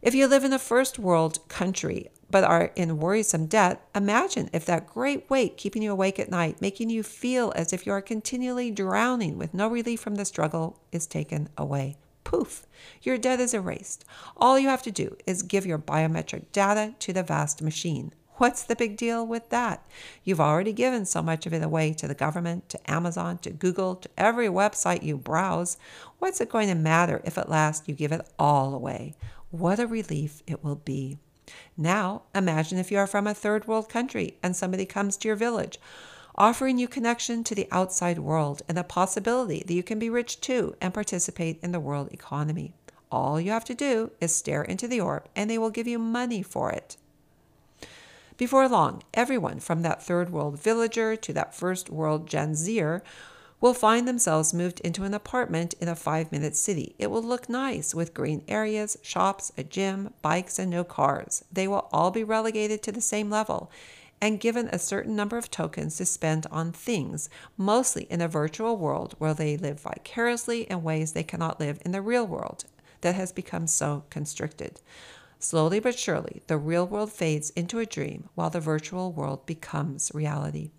If 0.01 0.13
you 0.13 0.27
live 0.27 0.43
in 0.43 0.53
a 0.53 0.59
first 0.59 0.99
world 0.99 1.47
country 1.47 2.09
but 2.29 2.43
are 2.43 2.71
in 2.75 2.99
worrisome 2.99 3.47
debt, 3.47 3.81
imagine 3.95 4.51
if 4.53 4.65
that 4.65 4.85
great 4.85 5.27
weight 5.29 5.57
keeping 5.57 5.81
you 5.81 5.91
awake 5.91 6.19
at 6.19 6.29
night, 6.29 6.61
making 6.61 6.91
you 6.91 7.01
feel 7.01 7.51
as 7.55 7.73
if 7.73 7.87
you 7.87 7.91
are 7.91 8.01
continually 8.01 8.69
drowning 8.69 9.37
with 9.37 9.53
no 9.53 9.67
relief 9.67 9.99
from 9.99 10.13
the 10.15 10.25
struggle, 10.25 10.79
is 10.91 11.07
taken 11.07 11.49
away 11.57 11.97
poof, 12.29 12.67
your 13.01 13.17
debt 13.17 13.39
is 13.39 13.55
erased. 13.55 14.05
All 14.37 14.59
you 14.59 14.67
have 14.67 14.83
to 14.83 14.91
do 14.91 15.17
is 15.25 15.41
give 15.41 15.65
your 15.65 15.79
biometric 15.79 16.51
data 16.51 16.93
to 16.99 17.11
the 17.11 17.23
vast 17.23 17.59
machine. 17.59 18.13
What's 18.35 18.61
the 18.61 18.75
big 18.75 18.97
deal 18.97 19.25
with 19.25 19.49
that? 19.49 19.83
You've 20.23 20.39
already 20.39 20.71
given 20.71 21.05
so 21.05 21.23
much 21.23 21.47
of 21.47 21.53
it 21.53 21.63
away 21.63 21.91
to 21.93 22.07
the 22.07 22.13
government, 22.13 22.69
to 22.69 22.91
Amazon, 22.91 23.39
to 23.39 23.49
Google, 23.49 23.95
to 23.95 24.09
every 24.15 24.47
website 24.47 25.01
you 25.01 25.17
browse. 25.17 25.77
What's 26.19 26.39
it 26.39 26.49
going 26.49 26.67
to 26.67 26.75
matter 26.75 27.19
if 27.25 27.35
at 27.35 27.49
last 27.49 27.89
you 27.89 27.95
give 27.95 28.11
it 28.11 28.21
all 28.37 28.75
away? 28.75 29.15
What 29.49 29.79
a 29.79 29.87
relief 29.87 30.43
it 30.45 30.63
will 30.63 30.75
be. 30.75 31.17
Now, 31.75 32.21
imagine 32.35 32.77
if 32.77 32.91
you 32.91 32.99
are 32.99 33.07
from 33.07 33.25
a 33.25 33.33
third 33.33 33.67
world 33.67 33.89
country 33.89 34.37
and 34.43 34.55
somebody 34.55 34.85
comes 34.85 35.17
to 35.17 35.27
your 35.27 35.35
village 35.35 35.79
offering 36.39 36.77
you 36.77 36.87
connection 36.87 37.43
to 37.43 37.53
the 37.53 37.67
outside 37.69 38.17
world 38.17 38.61
and 38.69 38.77
the 38.77 38.83
possibility 38.83 39.61
that 39.67 39.73
you 39.73 39.83
can 39.83 39.99
be 39.99 40.09
rich 40.09 40.39
too 40.39 40.73
and 40.79 40.93
participate 40.93 41.59
in 41.61 41.73
the 41.73 41.79
world 41.79 42.07
economy. 42.13 42.73
All 43.11 43.41
you 43.41 43.51
have 43.51 43.65
to 43.65 43.75
do 43.75 44.11
is 44.21 44.33
stare 44.33 44.63
into 44.63 44.87
the 44.87 45.01
orb 45.01 45.25
and 45.35 45.49
they 45.49 45.57
will 45.57 45.69
give 45.69 45.87
you 45.87 45.99
money 45.99 46.41
for 46.41 46.71
it. 46.71 46.95
Before 48.37 48.69
long, 48.69 49.03
everyone 49.13 49.59
from 49.59 49.81
that 49.81 50.01
third 50.01 50.29
world 50.29 50.57
villager 50.57 51.17
to 51.17 51.33
that 51.33 51.53
first 51.53 51.89
world 51.89 52.25
Gen 52.25 52.55
Zer 52.55 53.03
will 53.59 53.73
find 53.73 54.07
themselves 54.07 54.53
moved 54.53 54.79
into 54.79 55.03
an 55.03 55.13
apartment 55.13 55.73
in 55.81 55.89
a 55.89 55.95
five 55.95 56.31
minute 56.31 56.55
city. 56.55 56.95
It 56.97 57.11
will 57.11 57.21
look 57.21 57.49
nice 57.49 57.93
with 57.93 58.13
green 58.13 58.45
areas, 58.47 58.97
shops, 59.01 59.51
a 59.57 59.63
gym, 59.65 60.13
bikes, 60.21 60.57
and 60.57 60.71
no 60.71 60.85
cars. 60.85 61.43
They 61.51 61.67
will 61.67 61.89
all 61.91 62.11
be 62.11 62.23
relegated 62.23 62.81
to 62.83 62.93
the 62.93 63.01
same 63.01 63.29
level 63.29 63.69
and 64.21 64.39
given 64.39 64.67
a 64.67 64.79
certain 64.79 65.15
number 65.15 65.37
of 65.37 65.51
tokens 65.51 65.97
to 65.97 66.05
spend 66.05 66.45
on 66.51 66.71
things, 66.71 67.29
mostly 67.57 68.03
in 68.09 68.21
a 68.21 68.27
virtual 68.27 68.77
world 68.77 69.15
where 69.17 69.33
they 69.33 69.57
live 69.57 69.79
vicariously 69.79 70.61
in 70.63 70.83
ways 70.83 71.13
they 71.13 71.23
cannot 71.23 71.59
live 71.59 71.79
in 71.85 71.91
the 71.91 72.01
real 72.01 72.25
world 72.25 72.65
that 73.01 73.15
has 73.15 73.31
become 73.31 73.67
so 73.67 74.03
constricted. 74.09 74.81
Slowly 75.39 75.79
but 75.79 75.97
surely, 75.97 76.41
the 76.47 76.57
real 76.57 76.85
world 76.85 77.11
fades 77.11 77.49
into 77.51 77.79
a 77.79 77.85
dream 77.85 78.27
while 78.35 78.49
the 78.49 78.59
virtual 78.59 79.13
world 79.13 79.45
becomes 79.45 80.11
reality. 80.13 80.71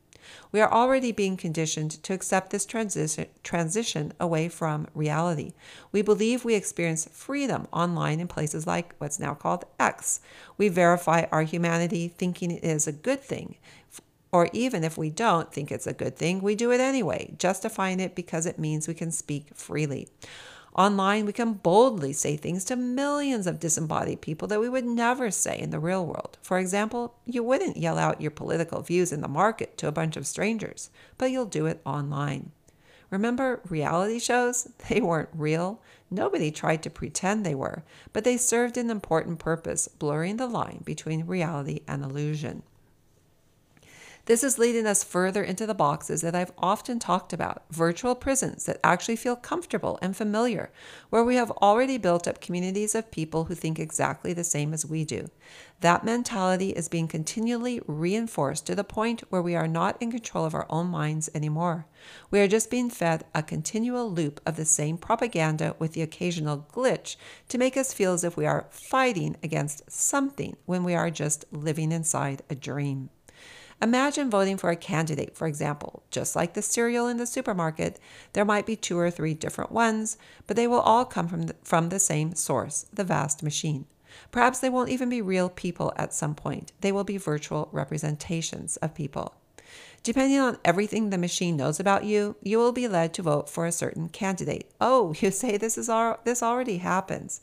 We 0.52 0.60
are 0.60 0.72
already 0.72 1.12
being 1.12 1.37
conditioned 1.37 2.02
to 2.02 2.12
accept 2.12 2.50
this 2.50 2.66
transition, 2.66 3.26
transition 3.42 4.12
away 4.18 4.49
from 4.49 4.87
reality. 4.94 5.52
We 5.92 6.02
believe 6.02 6.44
we 6.44 6.54
experience 6.54 7.08
freedom 7.12 7.66
online 7.72 8.20
in 8.20 8.28
places 8.28 8.66
like 8.66 8.94
what's 8.99 9.20
now 9.20 9.34
called 9.34 9.64
X. 9.78 10.20
We 10.56 10.68
verify 10.68 11.25
our 11.30 11.42
humanity 11.42 12.08
thinking 12.08 12.50
it 12.50 12.64
is 12.64 12.87
a 12.87 12.92
good 12.92 13.22
thing. 13.22 13.56
Or 14.32 14.49
even 14.52 14.84
if 14.84 14.96
we 14.96 15.10
don't 15.10 15.52
think 15.52 15.72
it's 15.72 15.87
a 15.87 15.92
good 15.92 16.16
thing, 16.16 16.40
we 16.40 16.54
do 16.54 16.70
it 16.70 16.80
anyway, 16.80 17.34
justifying 17.38 17.99
it 17.99 18.14
because 18.14 18.46
it 18.46 18.58
means 18.58 18.87
we 18.87 18.94
can 18.94 19.10
speak 19.10 19.54
freely. 19.54 20.08
Online, 20.76 21.26
we 21.26 21.32
can 21.32 21.54
boldly 21.54 22.12
say 22.12 22.36
things 22.36 22.64
to 22.64 22.76
millions 22.76 23.46
of 23.48 23.58
disembodied 23.58 24.20
people 24.20 24.46
that 24.48 24.60
we 24.60 24.68
would 24.68 24.84
never 24.84 25.30
say 25.30 25.58
in 25.58 25.70
the 25.70 25.80
real 25.80 26.06
world. 26.06 26.38
For 26.42 26.58
example, 26.58 27.14
you 27.26 27.42
wouldn't 27.42 27.76
yell 27.76 27.98
out 27.98 28.20
your 28.20 28.30
political 28.30 28.80
views 28.80 29.12
in 29.12 29.20
the 29.20 29.28
market 29.28 29.76
to 29.78 29.88
a 29.88 29.92
bunch 29.92 30.16
of 30.16 30.28
strangers, 30.28 30.90
but 31.18 31.32
you'll 31.32 31.46
do 31.46 31.66
it 31.66 31.80
online. 31.84 32.52
Remember 33.10 33.60
reality 33.68 34.20
shows? 34.20 34.68
They 34.88 35.00
weren't 35.00 35.30
real. 35.34 35.82
Nobody 36.08 36.52
tried 36.52 36.84
to 36.84 36.90
pretend 36.90 37.44
they 37.44 37.54
were, 37.54 37.82
but 38.12 38.22
they 38.22 38.36
served 38.36 38.76
an 38.76 38.90
important 38.90 39.40
purpose, 39.40 39.88
blurring 39.88 40.36
the 40.36 40.46
line 40.46 40.82
between 40.84 41.26
reality 41.26 41.80
and 41.88 42.04
illusion. 42.04 42.62
This 44.30 44.44
is 44.44 44.60
leading 44.60 44.87
us 44.87 45.02
further 45.02 45.42
into 45.42 45.66
the 45.66 45.75
boxes 45.75 46.20
that 46.20 46.37
I've 46.37 46.52
often 46.56 47.00
talked 47.00 47.32
about 47.32 47.64
virtual 47.72 48.14
prisons 48.14 48.64
that 48.66 48.78
actually 48.84 49.16
feel 49.16 49.34
comfortable 49.34 49.99
and 50.00 50.16
familiar, 50.16 50.70
where 51.08 51.25
we 51.25 51.34
have 51.34 51.50
already 51.50 51.99
built 51.99 52.28
up 52.28 52.40
communities 52.40 52.94
of 52.94 53.10
people 53.10 53.46
who 53.46 53.56
think 53.56 53.80
exactly 53.80 54.32
the 54.32 54.44
same 54.44 54.72
as 54.72 54.87
we 54.87 55.04
do. 55.04 55.30
That 55.80 56.04
mentality 56.04 56.70
is 56.70 56.88
being 56.88 57.08
continually 57.08 57.80
reinforced 57.88 58.66
to 58.68 58.76
the 58.76 58.84
point 58.84 59.25
where 59.30 59.42
we 59.42 59.56
are 59.56 59.66
not 59.66 60.00
in 60.00 60.12
control 60.12 60.44
of 60.44 60.54
our 60.54 60.66
own 60.70 60.87
minds 60.87 61.28
anymore. 61.34 61.88
We 62.30 62.38
are 62.38 62.46
just 62.46 62.70
being 62.70 62.88
fed 62.88 63.25
a 63.34 63.42
continual 63.42 64.08
loop 64.08 64.40
of 64.46 64.54
the 64.54 64.64
same 64.64 64.96
propaganda 64.96 65.75
with 65.80 65.94
the 65.94 66.02
occasional 66.02 66.68
glitch 66.72 67.16
to 67.49 67.58
make 67.58 67.76
us 67.76 67.92
feel 67.92 68.12
as 68.12 68.22
if 68.22 68.37
we 68.37 68.46
are 68.46 68.68
fighting 68.70 69.38
against 69.42 69.90
something 69.90 70.56
when 70.66 70.84
we 70.84 70.94
are 70.94 71.10
just 71.10 71.46
living 71.50 71.90
inside 71.90 72.42
a 72.49 72.54
dream. 72.54 73.10
Imagine 73.82 74.28
voting 74.28 74.58
for 74.58 74.70
a 74.70 74.76
candidate, 74.76 75.37
for 75.37 75.46
example. 75.46 76.02
Just 76.10 76.37
like 76.37 76.52
the 76.52 76.62
cereal 76.62 77.08
in 77.08 77.16
the 77.16 77.26
supermarket, 77.26 77.99
there 78.34 78.44
might 78.44 78.66
be 78.66 78.76
two 78.76 78.99
or 78.99 79.10
three 79.10 79.32
different 79.32 79.72
ones, 79.72 80.18
but 80.46 80.56
they 80.56 80.66
will 80.66 80.80
all 80.80 81.04
come 81.04 81.28
from 81.28 81.42
the, 81.42 81.56
from 81.64 81.88
the 81.88 81.99
same 81.99 82.34
source, 82.34 82.87
the 82.92 83.04
vast 83.04 83.42
machine. 83.42 83.87
Perhaps 84.30 84.58
they 84.60 84.68
won't 84.68 84.90
even 84.90 85.08
be 85.08 85.22
real 85.22 85.49
people 85.49 85.92
at 85.96 86.12
some 86.12 86.34
point. 86.34 86.72
They 86.80 86.92
will 86.92 87.04
be 87.04 87.16
virtual 87.16 87.68
representations 87.72 88.76
of 88.78 88.94
people. 88.94 89.34
Depending 90.02 90.40
on 90.40 90.58
everything 90.64 91.10
the 91.10 91.18
machine 91.18 91.56
knows 91.56 91.78
about 91.78 92.04
you, 92.04 92.37
you 92.42 92.58
will 92.58 92.72
be 92.72 92.88
led 92.88 93.12
to 93.14 93.22
vote 93.22 93.50
for 93.50 93.66
a 93.66 93.72
certain 93.72 94.08
candidate. 94.08 94.70
Oh, 94.80 95.14
you 95.20 95.30
say 95.30 95.56
this 95.56 95.76
is 95.76 95.88
al- 95.88 96.20
this 96.25 96.42
already 96.42 96.78
happens. 96.78 97.40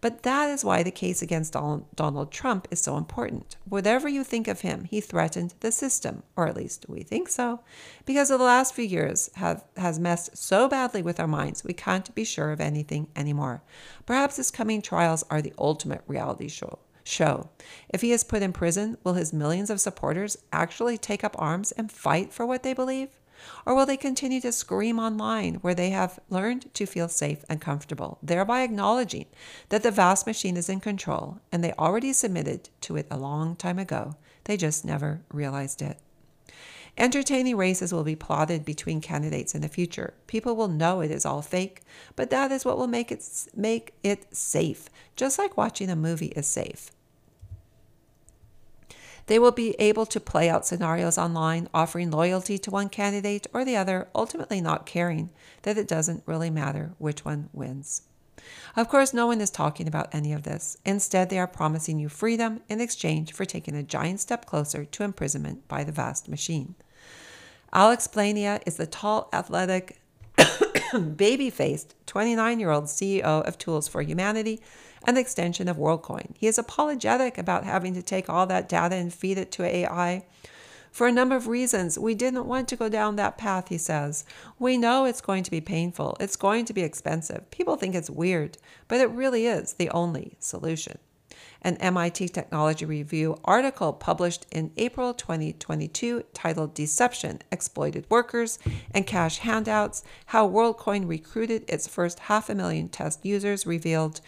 But 0.00 0.22
that 0.22 0.48
is 0.50 0.64
why 0.64 0.82
the 0.82 0.90
case 0.92 1.22
against 1.22 1.54
Donald 1.54 2.30
Trump 2.30 2.68
is 2.70 2.80
so 2.80 2.96
important. 2.96 3.56
Whatever 3.64 4.08
you 4.08 4.22
think 4.22 4.46
of 4.46 4.60
him, 4.60 4.84
he 4.84 5.00
threatened 5.00 5.54
the 5.60 5.72
system, 5.72 6.22
or 6.36 6.46
at 6.46 6.56
least 6.56 6.86
we 6.88 7.02
think 7.02 7.28
so, 7.28 7.60
because 8.06 8.28
the 8.28 8.38
last 8.38 8.74
few 8.74 8.84
years 8.84 9.28
have 9.34 9.64
has 9.76 9.98
messed 9.98 10.36
so 10.36 10.68
badly 10.68 11.02
with 11.02 11.18
our 11.18 11.26
minds 11.26 11.64
we 11.64 11.72
can't 11.72 12.14
be 12.14 12.24
sure 12.24 12.52
of 12.52 12.60
anything 12.60 13.08
anymore. 13.16 13.62
Perhaps 14.06 14.36
his 14.36 14.52
coming 14.52 14.80
trials 14.82 15.24
are 15.30 15.42
the 15.42 15.54
ultimate 15.58 16.02
reality 16.06 16.48
show 16.48 16.78
show. 17.02 17.48
If 17.88 18.02
he 18.02 18.12
is 18.12 18.22
put 18.22 18.42
in 18.42 18.52
prison, 18.52 18.98
will 19.02 19.14
his 19.14 19.32
millions 19.32 19.70
of 19.70 19.80
supporters 19.80 20.36
actually 20.52 20.98
take 20.98 21.24
up 21.24 21.34
arms 21.38 21.72
and 21.72 21.90
fight 21.90 22.32
for 22.32 22.44
what 22.44 22.62
they 22.62 22.74
believe? 22.74 23.08
Or 23.66 23.74
will 23.74 23.86
they 23.86 23.96
continue 23.96 24.40
to 24.40 24.52
scream 24.52 24.98
online 24.98 25.56
where 25.56 25.74
they 25.74 25.90
have 25.90 26.18
learned 26.30 26.72
to 26.74 26.86
feel 26.86 27.08
safe 27.08 27.44
and 27.48 27.60
comfortable, 27.60 28.18
thereby 28.22 28.62
acknowledging 28.62 29.26
that 29.68 29.82
the 29.82 29.90
vast 29.90 30.26
machine 30.26 30.56
is 30.56 30.68
in 30.68 30.80
control 30.80 31.40
and 31.52 31.62
they 31.62 31.72
already 31.72 32.12
submitted 32.12 32.68
to 32.82 32.96
it 32.96 33.06
a 33.10 33.18
long 33.18 33.56
time 33.56 33.78
ago? 33.78 34.16
They 34.44 34.56
just 34.56 34.84
never 34.84 35.20
realized 35.32 35.82
it. 35.82 35.98
Entertaining 36.98 37.56
races 37.56 37.92
will 37.92 38.02
be 38.02 38.16
plotted 38.16 38.64
between 38.64 39.00
candidates 39.00 39.54
in 39.54 39.60
the 39.60 39.68
future. 39.68 40.14
People 40.26 40.56
will 40.56 40.66
know 40.66 41.00
it 41.00 41.12
is 41.12 41.24
all 41.24 41.42
fake, 41.42 41.82
but 42.16 42.30
that 42.30 42.50
is 42.50 42.64
what 42.64 42.76
will 42.76 42.88
make 42.88 43.12
it 43.12 43.24
make 43.54 43.94
it 44.02 44.34
safe, 44.34 44.90
just 45.14 45.38
like 45.38 45.56
watching 45.56 45.90
a 45.90 45.96
movie 45.96 46.32
is 46.34 46.48
safe. 46.48 46.90
They 49.28 49.38
will 49.38 49.52
be 49.52 49.76
able 49.78 50.06
to 50.06 50.20
play 50.20 50.48
out 50.48 50.66
scenarios 50.66 51.18
online, 51.18 51.68
offering 51.74 52.10
loyalty 52.10 52.56
to 52.58 52.70
one 52.70 52.88
candidate 52.88 53.46
or 53.52 53.62
the 53.62 53.76
other, 53.76 54.08
ultimately 54.14 54.62
not 54.62 54.86
caring 54.86 55.28
that 55.62 55.76
it 55.76 55.86
doesn't 55.86 56.22
really 56.24 56.48
matter 56.48 56.94
which 56.96 57.26
one 57.26 57.50
wins. 57.52 58.02
Of 58.74 58.88
course, 58.88 59.12
no 59.12 59.26
one 59.26 59.42
is 59.42 59.50
talking 59.50 59.86
about 59.86 60.14
any 60.14 60.32
of 60.32 60.44
this. 60.44 60.78
Instead, 60.86 61.28
they 61.28 61.38
are 61.38 61.46
promising 61.46 61.98
you 61.98 62.08
freedom 62.08 62.62
in 62.70 62.80
exchange 62.80 63.34
for 63.34 63.44
taking 63.44 63.74
a 63.74 63.82
giant 63.82 64.20
step 64.20 64.46
closer 64.46 64.86
to 64.86 65.02
imprisonment 65.02 65.68
by 65.68 65.84
the 65.84 65.92
vast 65.92 66.28
machine. 66.28 66.74
Alex 67.70 68.08
Blania 68.08 68.62
is 68.64 68.76
the 68.76 68.86
tall, 68.86 69.28
athletic, 69.34 70.00
baby 71.16 71.50
faced 71.50 71.94
29 72.06 72.60
year 72.60 72.70
old 72.70 72.84
CEO 72.84 73.20
of 73.20 73.58
Tools 73.58 73.88
for 73.88 74.00
Humanity 74.00 74.62
an 75.06 75.16
extension 75.16 75.68
of 75.68 75.76
WorldCoin. 75.76 76.34
He 76.36 76.46
is 76.46 76.58
apologetic 76.58 77.38
about 77.38 77.64
having 77.64 77.94
to 77.94 78.02
take 78.02 78.28
all 78.28 78.46
that 78.46 78.68
data 78.68 78.96
and 78.96 79.12
feed 79.12 79.38
it 79.38 79.50
to 79.52 79.64
AI. 79.64 80.24
For 80.90 81.06
a 81.06 81.12
number 81.12 81.36
of 81.36 81.46
reasons, 81.46 81.98
we 81.98 82.14
didn't 82.14 82.46
want 82.46 82.68
to 82.68 82.76
go 82.76 82.88
down 82.88 83.16
that 83.16 83.38
path, 83.38 83.68
he 83.68 83.78
says. 83.78 84.24
We 84.58 84.76
know 84.76 85.04
it's 85.04 85.20
going 85.20 85.44
to 85.44 85.50
be 85.50 85.60
painful, 85.60 86.16
it's 86.18 86.36
going 86.36 86.64
to 86.64 86.72
be 86.72 86.82
expensive. 86.82 87.50
People 87.50 87.76
think 87.76 87.94
it's 87.94 88.10
weird, 88.10 88.58
but 88.88 89.00
it 89.00 89.10
really 89.10 89.46
is 89.46 89.74
the 89.74 89.90
only 89.90 90.36
solution. 90.40 90.98
An 91.62 91.76
MIT 91.76 92.28
Technology 92.28 92.84
Review 92.84 93.36
article 93.44 93.92
published 93.92 94.46
in 94.52 94.70
April 94.76 95.12
2022 95.12 96.24
titled 96.32 96.74
Deception 96.74 97.40
Exploited 97.50 98.06
Workers 98.08 98.58
and 98.92 99.06
Cash 99.06 99.38
Handouts 99.38 100.04
How 100.26 100.48
WorldCoin 100.48 101.08
Recruited 101.08 101.64
Its 101.68 101.88
First 101.88 102.20
Half 102.20 102.48
a 102.48 102.54
Million 102.54 102.88
Test 102.88 103.24
Users 103.26 103.66
revealed 103.66 104.20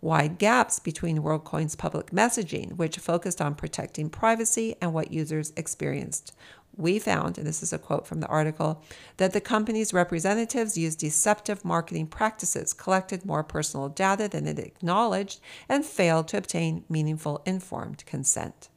wide 0.00 0.38
gaps 0.38 0.78
between 0.78 1.18
WorldCoin's 1.18 1.76
public 1.76 2.10
messaging, 2.10 2.76
which 2.76 2.98
focused 2.98 3.40
on 3.40 3.54
protecting 3.54 4.08
privacy, 4.08 4.76
and 4.80 4.94
what 4.94 5.12
users 5.12 5.52
experienced. 5.56 6.34
We 6.76 6.98
found, 6.98 7.36
and 7.36 7.46
this 7.46 7.62
is 7.62 7.72
a 7.72 7.78
quote 7.78 8.06
from 8.06 8.20
the 8.20 8.28
article, 8.28 8.82
that 9.18 9.32
the 9.32 9.40
company's 9.40 9.92
representatives 9.92 10.78
used 10.78 11.00
deceptive 11.00 11.64
marketing 11.64 12.06
practices, 12.06 12.72
collected 12.72 13.26
more 13.26 13.42
personal 13.42 13.88
data 13.88 14.28
than 14.28 14.46
it 14.46 14.58
acknowledged, 14.58 15.40
and 15.68 15.84
failed 15.84 16.28
to 16.28 16.38
obtain 16.38 16.84
meaningful 16.88 17.42
informed 17.44 18.06
consent. 18.06 18.68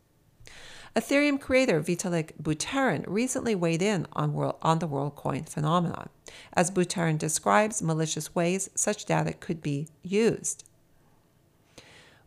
Ethereum 0.95 1.39
creator 1.39 1.81
Vitalik 1.81 2.33
Buterin 2.41 3.03
recently 3.07 3.55
weighed 3.55 3.81
in 3.81 4.05
on, 4.13 4.33
world, 4.33 4.57
on 4.61 4.79
the 4.79 4.87
WorldCoin 4.87 5.49
phenomenon. 5.49 6.09
As 6.53 6.69
Buterin 6.69 7.17
describes 7.17 7.81
malicious 7.81 8.35
ways 8.35 8.69
such 8.75 9.05
data 9.05 9.33
could 9.33 9.61
be 9.61 9.87
used. 10.03 10.65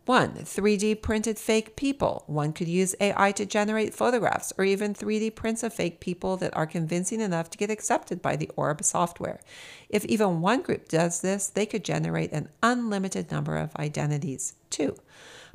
One, 0.07 0.35
3D 0.35 1.01
printed 1.01 1.37
fake 1.37 1.75
people. 1.75 2.23
One 2.27 2.53
could 2.53 2.69
use 2.69 2.95
AI 3.01 3.33
to 3.33 3.45
generate 3.45 3.93
photographs 3.93 4.53
or 4.57 4.63
even 4.63 4.93
3D 4.93 5.35
prints 5.35 5.63
of 5.63 5.73
fake 5.73 5.99
people 5.99 6.37
that 6.37 6.55
are 6.55 6.65
convincing 6.65 7.19
enough 7.19 7.49
to 7.49 7.57
get 7.57 7.69
accepted 7.69 8.21
by 8.21 8.37
the 8.37 8.49
Orb 8.55 8.85
software. 8.85 9.41
If 9.89 10.05
even 10.05 10.39
one 10.39 10.61
group 10.61 10.87
does 10.87 11.19
this, 11.19 11.47
they 11.47 11.65
could 11.65 11.83
generate 11.83 12.31
an 12.31 12.47
unlimited 12.63 13.31
number 13.31 13.57
of 13.57 13.75
identities. 13.75 14.55
Two, 14.69 14.95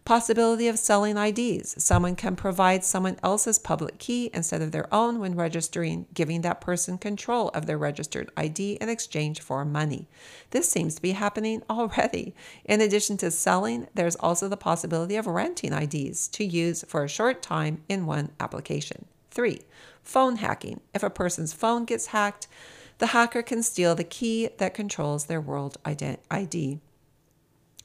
Possibility 0.05 0.67
of 0.67 0.81
selling 0.81 1.17
IDs. 1.17 1.81
Someone 1.81 2.17
can 2.17 2.35
provide 2.35 2.85
someone 2.85 3.19
else's 3.23 3.61
public 3.61 3.99
key 3.99 4.31
instead 4.35 4.61
of 4.61 4.73
their 4.73 4.93
own 4.93 5.21
when 5.21 5.37
registering, 5.37 6.07
giving 6.13 6.41
that 6.41 6.61
person 6.61 6.99
control 6.99 7.51
of 7.51 7.67
their 7.67 7.79
registered 7.79 8.29
ID 8.37 8.79
in 8.81 8.89
exchange 8.89 9.41
for 9.41 9.65
money. 9.65 10.09
This 10.51 10.69
seems 10.69 10.97
to 10.97 11.03
be 11.03 11.13
happening 11.13 11.63
already. 11.71 12.35
In 12.65 12.81
addition 12.81 13.17
to 13.19 13.31
selling, 13.31 13.87
there's 13.95 14.17
also 14.17 14.49
the 14.49 14.57
possibility 14.57 15.15
of 15.15 15.29
renting 15.29 15.73
IDs 15.73 16.27
to 16.29 16.45
use 16.45 16.85
for 16.89 17.05
a 17.05 17.09
short 17.09 17.41
time 17.41 17.83
in 17.89 18.05
one 18.05 18.31
application. 18.41 19.05
Three, 19.31 19.61
phone 20.03 20.37
hacking. 20.37 20.81
If 20.93 21.05
a 21.05 21.11
person's 21.11 21.53
phone 21.53 21.85
gets 21.85 22.07
hacked, 22.07 22.49
the 22.99 23.09
hacker 23.09 23.43
can 23.43 23.63
steal 23.63 23.95
the 23.95 24.03
key 24.03 24.49
that 24.59 24.75
controls 24.75 25.27
their 25.27 25.41
world 25.41 25.79
ID. 25.85 26.81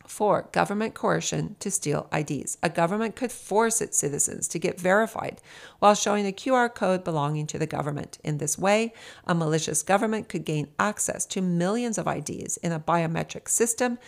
Four, 0.08 0.48
government 0.54 0.94
coercion 0.94 1.58
to 1.60 1.70
steal 1.70 2.08
IDs. 2.14 2.58
A 2.64 2.70
government 2.70 3.18
could 3.18 3.32
force 3.32 3.82
its 3.82 3.98
citizens 3.98 4.48
to 4.48 4.58
get 4.58 4.80
verified 4.80 5.42
while 5.80 5.96
showing 5.96 6.26
a 6.26 6.32
QR 6.32 6.74
code 6.74 7.04
belonging 7.04 7.46
to 7.48 7.60
the 7.60 7.68
government. 7.68 8.18
In 8.24 8.38
this 8.38 8.58
way, 8.58 8.94
a 9.26 9.36
malicious 9.36 9.84
government 9.84 10.30
could 10.30 10.46
gain 10.46 10.70
access 10.80 11.26
to 11.28 11.42
millions 11.42 11.98
of 11.98 12.08
IDs 12.08 12.56
in 12.58 12.72
a 12.72 12.80
biometric 12.80 13.50
system. 13.50 14.00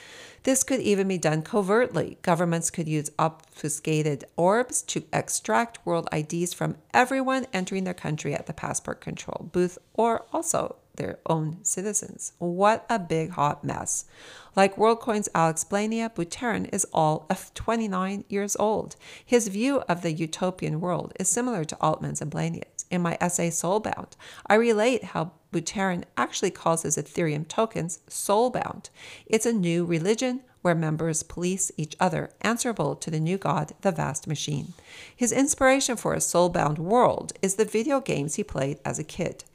This 0.43 0.63
could 0.63 0.79
even 0.79 1.09
be 1.09 1.17
done 1.17 1.41
covertly. 1.41 2.17
Governments 2.21 2.71
could 2.71 2.87
use 2.87 3.11
obfuscated 3.19 4.23
orbs 4.37 4.81
to 4.83 5.03
extract 5.11 5.85
world 5.85 6.07
IDs 6.13 6.53
from 6.53 6.77
everyone 6.93 7.45
entering 7.51 7.83
their 7.83 7.93
country 7.93 8.33
at 8.33 8.45
the 8.45 8.53
passport 8.53 9.01
control 9.01 9.49
booth 9.51 9.77
or 9.93 10.25
also 10.31 10.77
their 10.95 11.19
own 11.25 11.63
citizens. 11.63 12.33
What 12.37 12.85
a 12.89 12.99
big 12.99 13.31
hot 13.31 13.63
mess. 13.63 14.05
Like 14.55 14.75
WorldCoin's 14.75 15.29
Alex 15.33 15.63
Blania, 15.63 16.13
Buterin 16.13 16.67
is 16.73 16.85
all 16.93 17.25
of 17.29 17.53
29 17.53 18.25
years 18.27 18.55
old. 18.57 18.95
His 19.25 19.47
view 19.47 19.79
of 19.87 20.01
the 20.01 20.11
utopian 20.11 20.81
world 20.81 21.13
is 21.19 21.29
similar 21.29 21.63
to 21.65 21.77
Altman's 21.79 22.21
and 22.21 22.31
Blania's. 22.31 22.85
In 22.89 23.01
my 23.01 23.17
essay 23.21 23.51
Soulbound, 23.51 24.13
I 24.47 24.55
relate 24.55 25.03
how 25.05 25.31
Buterin 25.53 26.03
actually 26.17 26.51
calls 26.51 26.83
his 26.83 26.97
Ethereum 26.97 27.47
tokens 27.47 27.99
soulbound. 28.09 28.89
It's 29.25 29.45
a 29.45 29.53
new 29.53 29.85
religion 29.85 30.41
where 30.61 30.75
members 30.75 31.23
police 31.23 31.71
each 31.77 31.95
other, 31.99 32.31
answerable 32.41 32.95
to 32.95 33.09
the 33.09 33.19
new 33.19 33.37
god, 33.37 33.73
the 33.81 33.91
vast 33.91 34.27
machine. 34.27 34.73
His 35.15 35.31
inspiration 35.31 35.95
for 35.95 36.13
a 36.13 36.17
soulbound 36.17 36.77
world 36.79 37.33
is 37.41 37.55
the 37.55 37.65
video 37.65 38.01
games 38.01 38.35
he 38.35 38.43
played 38.43 38.79
as 38.83 38.99
a 38.99 39.03
kid. 39.03 39.45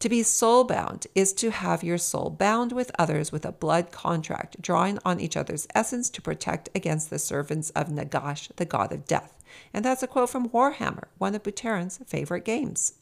To 0.00 0.08
be 0.08 0.22
soul 0.22 0.64
bound 0.64 1.06
is 1.14 1.34
to 1.34 1.50
have 1.50 1.84
your 1.84 1.98
soul 1.98 2.30
bound 2.30 2.72
with 2.72 2.90
others 2.98 3.32
with 3.32 3.44
a 3.44 3.52
blood 3.52 3.92
contract, 3.92 4.62
drawing 4.62 4.98
on 5.04 5.20
each 5.20 5.36
other's 5.36 5.68
essence 5.74 6.08
to 6.10 6.22
protect 6.22 6.70
against 6.74 7.10
the 7.10 7.18
servants 7.18 7.68
of 7.70 7.88
Nagash, 7.88 8.50
the 8.56 8.64
god 8.64 8.92
of 8.92 9.04
death. 9.04 9.36
And 9.74 9.84
that's 9.84 10.02
a 10.02 10.06
quote 10.06 10.30
from 10.30 10.48
Warhammer, 10.48 11.08
one 11.18 11.34
of 11.34 11.42
Buterin's 11.42 12.00
favorite 12.06 12.46
games. 12.46 12.94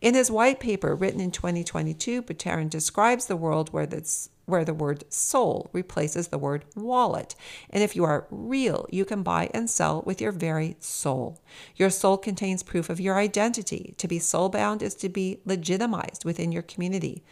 In 0.00 0.14
his 0.14 0.32
white 0.32 0.58
paper 0.58 0.96
written 0.96 1.20
in 1.20 1.30
2022, 1.30 2.22
Buterin 2.22 2.68
describes 2.68 3.26
the 3.26 3.36
world 3.36 3.72
where 3.72 3.86
this 3.86 4.28
where 4.52 4.64
the 4.66 4.74
word 4.74 5.02
soul 5.10 5.70
replaces 5.72 6.28
the 6.28 6.36
word 6.36 6.66
wallet. 6.76 7.34
And 7.70 7.82
if 7.82 7.96
you 7.96 8.04
are 8.04 8.26
real, 8.30 8.86
you 8.90 9.06
can 9.06 9.22
buy 9.22 9.48
and 9.54 9.68
sell 9.68 10.02
with 10.04 10.20
your 10.20 10.30
very 10.30 10.76
soul. 10.78 11.40
Your 11.74 11.88
soul 11.88 12.18
contains 12.18 12.62
proof 12.62 12.90
of 12.90 13.00
your 13.00 13.16
identity. 13.16 13.94
To 13.96 14.06
be 14.06 14.18
soul 14.18 14.50
bound 14.50 14.82
is 14.82 14.94
to 14.96 15.08
be 15.08 15.40
legitimized 15.46 16.26
within 16.26 16.52
your 16.52 16.60
community. 16.60 17.24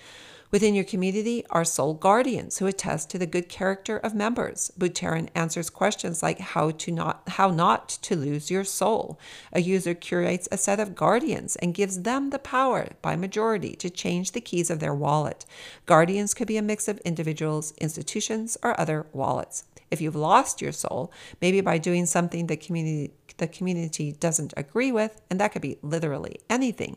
Within 0.50 0.74
your 0.74 0.84
community 0.84 1.44
are 1.50 1.64
soul 1.64 1.94
guardians 1.94 2.58
who 2.58 2.66
attest 2.66 3.08
to 3.10 3.18
the 3.18 3.26
good 3.26 3.48
character 3.48 3.98
of 3.98 4.16
members. 4.16 4.72
Buterin 4.76 5.28
answers 5.32 5.70
questions 5.70 6.24
like 6.24 6.40
how 6.40 6.72
to 6.72 6.90
not 6.90 7.22
how 7.28 7.50
not 7.50 7.88
to 8.02 8.16
lose 8.16 8.50
your 8.50 8.64
soul. 8.64 9.16
A 9.52 9.60
user 9.60 9.94
curates 9.94 10.48
a 10.50 10.58
set 10.58 10.80
of 10.80 10.96
guardians 10.96 11.54
and 11.56 11.72
gives 11.72 12.02
them 12.02 12.30
the 12.30 12.40
power 12.40 12.88
by 13.00 13.14
majority 13.14 13.76
to 13.76 13.88
change 13.88 14.32
the 14.32 14.40
keys 14.40 14.70
of 14.70 14.80
their 14.80 14.94
wallet. 14.94 15.46
Guardians 15.86 16.34
could 16.34 16.48
be 16.48 16.56
a 16.56 16.62
mix 16.62 16.88
of 16.88 16.98
individuals, 16.98 17.72
institutions, 17.78 18.58
or 18.60 18.78
other 18.80 19.06
wallets. 19.12 19.64
If 19.88 20.00
you've 20.00 20.16
lost 20.16 20.60
your 20.60 20.72
soul, 20.72 21.12
maybe 21.40 21.60
by 21.60 21.78
doing 21.78 22.06
something 22.06 22.48
the 22.48 22.56
community 22.56 23.12
the 23.36 23.46
community 23.46 24.12
doesn't 24.12 24.52
agree 24.56 24.90
with, 24.90 25.22
and 25.30 25.40
that 25.40 25.52
could 25.52 25.62
be 25.62 25.78
literally 25.80 26.40
anything. 26.50 26.96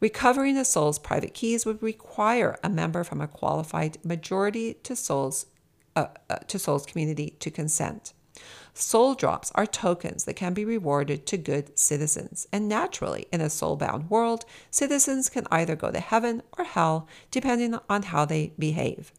Recovering 0.00 0.56
a 0.56 0.64
soul's 0.64 0.98
private 0.98 1.34
keys 1.34 1.66
would 1.66 1.82
require 1.82 2.58
a 2.64 2.70
member 2.70 3.04
from 3.04 3.20
a 3.20 3.28
qualified 3.28 3.98
majority 4.04 4.74
to 4.82 4.96
souls 4.96 5.46
uh, 5.94 6.06
uh, 6.28 6.36
to 6.46 6.58
souls 6.58 6.86
community 6.86 7.36
to 7.40 7.50
consent. 7.50 8.12
Soul 8.72 9.14
drops 9.14 9.50
are 9.54 9.66
tokens 9.66 10.24
that 10.24 10.36
can 10.36 10.54
be 10.54 10.64
rewarded 10.64 11.26
to 11.26 11.36
good 11.36 11.76
citizens, 11.78 12.46
and 12.52 12.68
naturally, 12.68 13.26
in 13.32 13.40
a 13.40 13.50
soul 13.50 13.76
bound 13.76 14.08
world, 14.08 14.44
citizens 14.70 15.28
can 15.28 15.46
either 15.50 15.76
go 15.76 15.90
to 15.90 16.00
heaven 16.00 16.42
or 16.56 16.64
hell 16.64 17.06
depending 17.30 17.76
on 17.90 18.04
how 18.04 18.24
they 18.24 18.52
behave. 18.58 19.12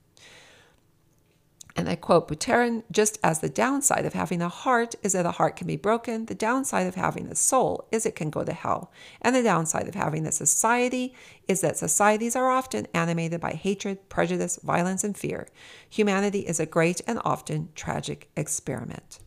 And 1.76 1.88
I 1.88 1.96
quote 1.96 2.28
Buterin 2.28 2.84
just 2.92 3.18
as 3.24 3.40
the 3.40 3.50
downside 3.50 4.06
of 4.06 4.14
having 4.14 4.42
a 4.42 4.50
heart 4.50 4.96
is 5.04 5.14
that 5.14 5.26
a 5.26 5.32
heart 5.32 5.56
can 5.56 5.68
be 5.68 5.78
broken, 5.78 6.26
the 6.26 6.36
downside 6.36 6.88
of 6.88 6.96
having 6.96 7.28
a 7.28 7.36
soul 7.36 7.88
is 7.92 8.06
it 8.06 8.16
can 8.16 8.30
go 8.30 8.44
to 8.44 8.54
hell. 8.54 8.92
And 9.22 9.36
the 9.36 9.44
downside 9.44 9.88
of 9.88 9.96
having 9.96 10.26
a 10.26 10.32
society 10.32 11.14
is 11.48 11.62
that 11.62 11.78
societies 11.78 12.36
are 12.36 12.50
often 12.50 12.88
animated 12.94 13.40
by 13.40 13.52
hatred, 13.52 14.10
prejudice, 14.10 14.60
violence, 14.64 15.04
and 15.04 15.18
fear. 15.18 15.48
Humanity 15.90 16.40
is 16.42 16.60
a 16.60 16.66
great 16.66 17.02
and 17.08 17.20
often 17.24 17.70
tragic 17.76 18.30
experiment. 18.36 19.20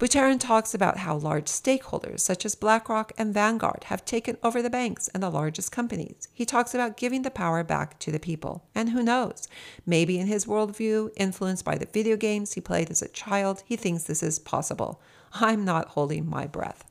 Buterin 0.00 0.40
talks 0.40 0.72
about 0.72 0.96
how 0.96 1.14
large 1.14 1.44
stakeholders 1.44 2.20
such 2.20 2.46
as 2.46 2.54
BlackRock 2.54 3.12
and 3.18 3.34
Vanguard 3.34 3.84
have 3.84 4.02
taken 4.02 4.38
over 4.42 4.62
the 4.62 4.70
banks 4.70 5.08
and 5.08 5.22
the 5.22 5.28
largest 5.28 5.72
companies. 5.72 6.28
He 6.32 6.46
talks 6.46 6.74
about 6.74 6.96
giving 6.96 7.20
the 7.20 7.30
power 7.30 7.62
back 7.62 7.98
to 7.98 8.10
the 8.10 8.18
people. 8.18 8.64
And 8.74 8.88
who 8.88 9.02
knows? 9.02 9.46
Maybe 9.84 10.18
in 10.18 10.26
his 10.26 10.46
worldview, 10.46 11.10
influenced 11.18 11.66
by 11.66 11.76
the 11.76 11.84
video 11.84 12.16
games 12.16 12.54
he 12.54 12.62
played 12.62 12.90
as 12.90 13.02
a 13.02 13.08
child, 13.08 13.62
he 13.66 13.76
thinks 13.76 14.04
this 14.04 14.22
is 14.22 14.38
possible. 14.38 15.02
I'm 15.34 15.66
not 15.66 15.88
holding 15.88 16.26
my 16.26 16.46
breath. 16.46 16.82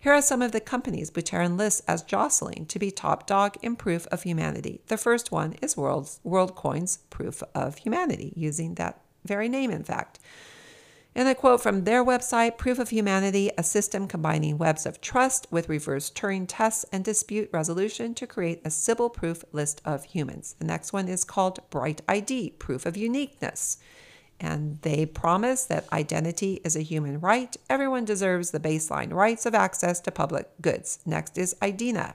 Here 0.00 0.14
are 0.14 0.22
some 0.22 0.40
of 0.40 0.52
the 0.52 0.60
companies 0.60 1.10
Buterin 1.10 1.58
lists 1.58 1.82
as 1.86 2.00
jostling 2.00 2.64
to 2.66 2.78
be 2.78 2.90
top 2.90 3.26
dog 3.26 3.58
in 3.60 3.76
proof 3.76 4.06
of 4.06 4.22
humanity. 4.22 4.80
The 4.86 4.96
first 4.96 5.30
one 5.30 5.56
is 5.60 5.76
World's, 5.76 6.20
WorldCoin's 6.24 7.00
Proof 7.10 7.42
of 7.54 7.76
Humanity, 7.76 8.32
using 8.34 8.76
that 8.76 9.02
very 9.26 9.50
name, 9.50 9.70
in 9.70 9.84
fact. 9.84 10.20
And 11.16 11.28
I 11.28 11.32
quote 11.32 11.62
from 11.62 11.84
their 11.84 12.04
website 12.04 12.58
Proof 12.58 12.78
of 12.78 12.90
Humanity, 12.90 13.50
a 13.56 13.62
system 13.62 14.06
combining 14.06 14.58
webs 14.58 14.84
of 14.84 15.00
trust 15.00 15.46
with 15.50 15.70
reverse 15.70 16.10
Turing 16.10 16.44
tests 16.46 16.84
and 16.92 17.02
dispute 17.02 17.48
resolution 17.54 18.14
to 18.16 18.26
create 18.26 18.60
a 18.66 18.70
Sybil 18.70 19.08
proof 19.08 19.42
list 19.50 19.80
of 19.86 20.04
humans. 20.04 20.56
The 20.58 20.66
next 20.66 20.92
one 20.92 21.08
is 21.08 21.24
called 21.24 21.70
Bright 21.70 22.02
ID, 22.06 22.50
Proof 22.58 22.84
of 22.84 22.98
Uniqueness. 22.98 23.78
And 24.38 24.78
they 24.82 25.06
promise 25.06 25.64
that 25.64 25.90
identity 25.90 26.60
is 26.62 26.76
a 26.76 26.82
human 26.82 27.18
right. 27.18 27.56
Everyone 27.70 28.04
deserves 28.04 28.50
the 28.50 28.60
baseline 28.60 29.10
rights 29.10 29.46
of 29.46 29.54
access 29.54 30.00
to 30.00 30.10
public 30.10 30.50
goods. 30.60 30.98
Next 31.06 31.38
is 31.38 31.56
IDENA, 31.62 32.14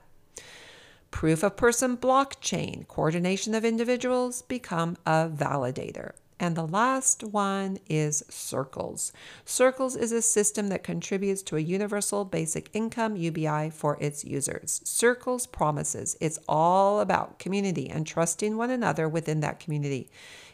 Proof 1.10 1.42
of 1.42 1.58
person 1.58 1.98
blockchain, 1.98 2.88
coordination 2.88 3.56
of 3.56 3.66
individuals, 3.66 4.44
become 4.44 4.96
a 5.08 5.28
validator. 5.28 6.12
And 6.42 6.56
the 6.56 6.66
last 6.66 7.24
one 7.24 7.78
is 7.88 8.24
Circles. 8.28 9.14
Circles 9.46 9.96
is 9.96 10.12
a 10.12 10.24
system 10.24 10.70
that 10.70 10.84
contributes 10.84 11.44
to 11.44 11.56
a 11.56 11.60
universal 11.60 12.26
basic 12.26 12.72
income 12.74 13.16
UBI 13.16 13.70
for 13.70 13.96
its 14.02 14.26
users. 14.26 14.82
Circles 14.84 15.46
promises 15.46 16.18
it's 16.20 16.40
all 16.50 17.00
about 17.00 17.38
community 17.38 17.88
and 17.88 18.08
trusting 18.08 18.58
one 18.58 18.72
another 18.72 19.08
within 19.08 19.42
that 19.42 19.60
community. 19.60 20.10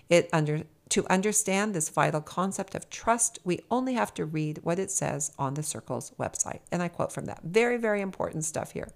It 0.10 0.30
under 0.34 0.63
to 0.89 1.06
understand 1.10 1.73
this 1.73 1.88
vital 1.88 2.21
concept 2.21 2.76
of 2.76 2.89
trust, 2.89 3.39
we 3.45 3.62
only 3.71 3.93
have 3.93 4.13
to 4.15 4.26
read 4.26 4.60
what 4.63 4.80
it 4.80 4.91
says 4.91 5.32
on 5.39 5.54
the 5.54 5.63
Circles 5.63 6.12
website. 6.19 6.60
And 6.69 6.84
I 6.84 6.89
quote 6.89 7.13
from 7.13 7.26
that. 7.26 7.43
Very, 7.43 7.78
very 7.78 8.02
important 8.02 8.43
stuff 8.43 8.71
here. 8.71 8.89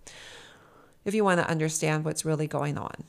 If 1.05 1.13
you 1.13 1.23
want 1.23 1.39
to 1.39 1.49
understand 1.49 2.03
what's 2.03 2.25
really 2.25 2.47
going 2.47 2.77
on 2.77 3.05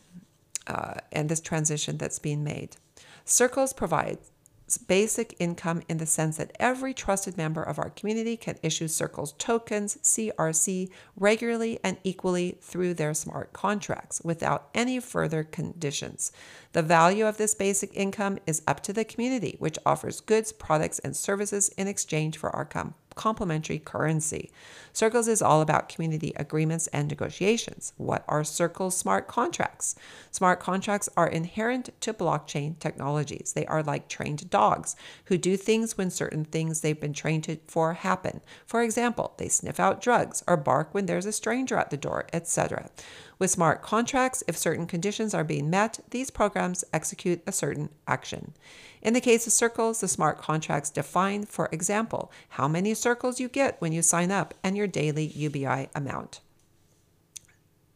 uh, 0.67 0.95
and 1.11 1.29
this 1.29 1.41
transition 1.41 1.97
that's 1.97 2.19
being 2.19 2.45
made. 2.45 2.77
Circles 3.25 3.73
provides 3.73 4.33
basic 4.79 5.37
income 5.39 5.83
in 5.89 5.99
the 5.99 6.07
sense 6.07 6.37
that 6.37 6.57
every 6.59 6.95
trusted 6.95 7.37
member 7.37 7.63
of 7.63 7.79
our 7.79 7.91
community 7.91 8.37
can 8.37 8.59
issue 8.63 8.89
Circles 8.89 9.33
tokens, 9.35 9.99
CRC, 10.03 10.91
regularly 11.17 11.79
and 11.83 11.97
equally 12.05 12.59
through 12.61 12.95
their 12.95 13.15
smart 13.15 13.53
contracts 13.53 14.21
without 14.25 14.69
any 14.75 15.01
further 15.01 15.45
conditions. 15.45 16.33
The 16.73 16.83
value 16.83 17.27
of 17.27 17.37
this 17.37 17.55
basic 17.55 17.95
income 17.95 18.39
is 18.47 18.63
up 18.67 18.83
to 18.85 18.93
the 18.93 19.05
community, 19.05 19.57
which 19.59 19.79
offers 19.85 20.21
goods, 20.21 20.53
products, 20.53 20.99
and 21.01 21.17
services 21.17 21.69
in 21.77 21.89
exchange 21.89 22.39
for 22.39 22.51
our 22.51 22.65
com- 22.65 22.95
complementary 23.15 23.79
currency. 23.79 24.51
Circles 24.93 25.29
is 25.29 25.41
all 25.41 25.61
about 25.61 25.89
community 25.89 26.33
agreements 26.37 26.87
and 26.89 27.09
negotiations. 27.09 27.93
What 27.97 28.25
are 28.29 28.45
Circles 28.45 28.97
smart 28.97 29.29
contracts? 29.29 29.95
Smart 30.31 30.61
contracts 30.61 31.09
are 31.17 31.29
inherent 31.29 31.91
to 32.01 32.13
blockchain 32.13 32.79
technologies. 32.79 33.53
They 33.55 33.67
are 33.67 33.83
like 33.83 34.09
trained 34.09 34.51
dogs 34.51 34.97
who 35.27 35.39
do 35.39 35.57
things 35.57 35.97
when 35.97 36.11
certain 36.11 36.45
things 36.45 36.81
they've 36.81 37.01
been 37.01 37.13
trained 37.13 37.45
to, 37.45 37.59
for 37.67 37.95
happen. 37.95 38.41
For 38.67 38.83
example, 38.83 39.35
they 39.39 39.49
sniff 39.49 39.81
out 39.81 40.01
drugs 40.01 40.43
or 40.47 40.57
bark 40.57 40.93
when 40.93 41.07
there's 41.07 41.27
a 41.27 41.33
stranger 41.33 41.77
at 41.77 41.91
the 41.91 41.97
door, 41.97 42.27
etc. 42.33 42.91
With 43.39 43.51
smart 43.51 43.83
contracts, 43.83 44.45
if 44.47 44.57
certain 44.57 44.87
conditions 44.87 45.35
are 45.35 45.43
being 45.43 45.69
met, 45.69 45.99
these 46.11 46.31
programs 46.31 46.85
execute 46.93 47.43
a 47.47 47.51
certain 47.51 47.89
action. 48.07 48.55
In 49.03 49.15
the 49.15 49.21
case 49.21 49.49
of 49.49 49.53
circles, 49.53 50.01
the 50.01 50.07
smart 50.07 50.39
contracts 50.39 50.91
define, 50.91 51.45
for 51.47 51.69
example, 51.73 52.31
how 52.51 52.69
many 52.69 52.95
circles 53.03 53.41
you 53.41 53.49
get 53.49 53.81
when 53.81 53.93
you 53.93 54.01
sign 54.01 54.31
up 54.31 54.55
and 54.63 54.77
your 54.77 54.87
daily 54.87 55.27
UBI 55.27 55.89
amount. 55.95 56.41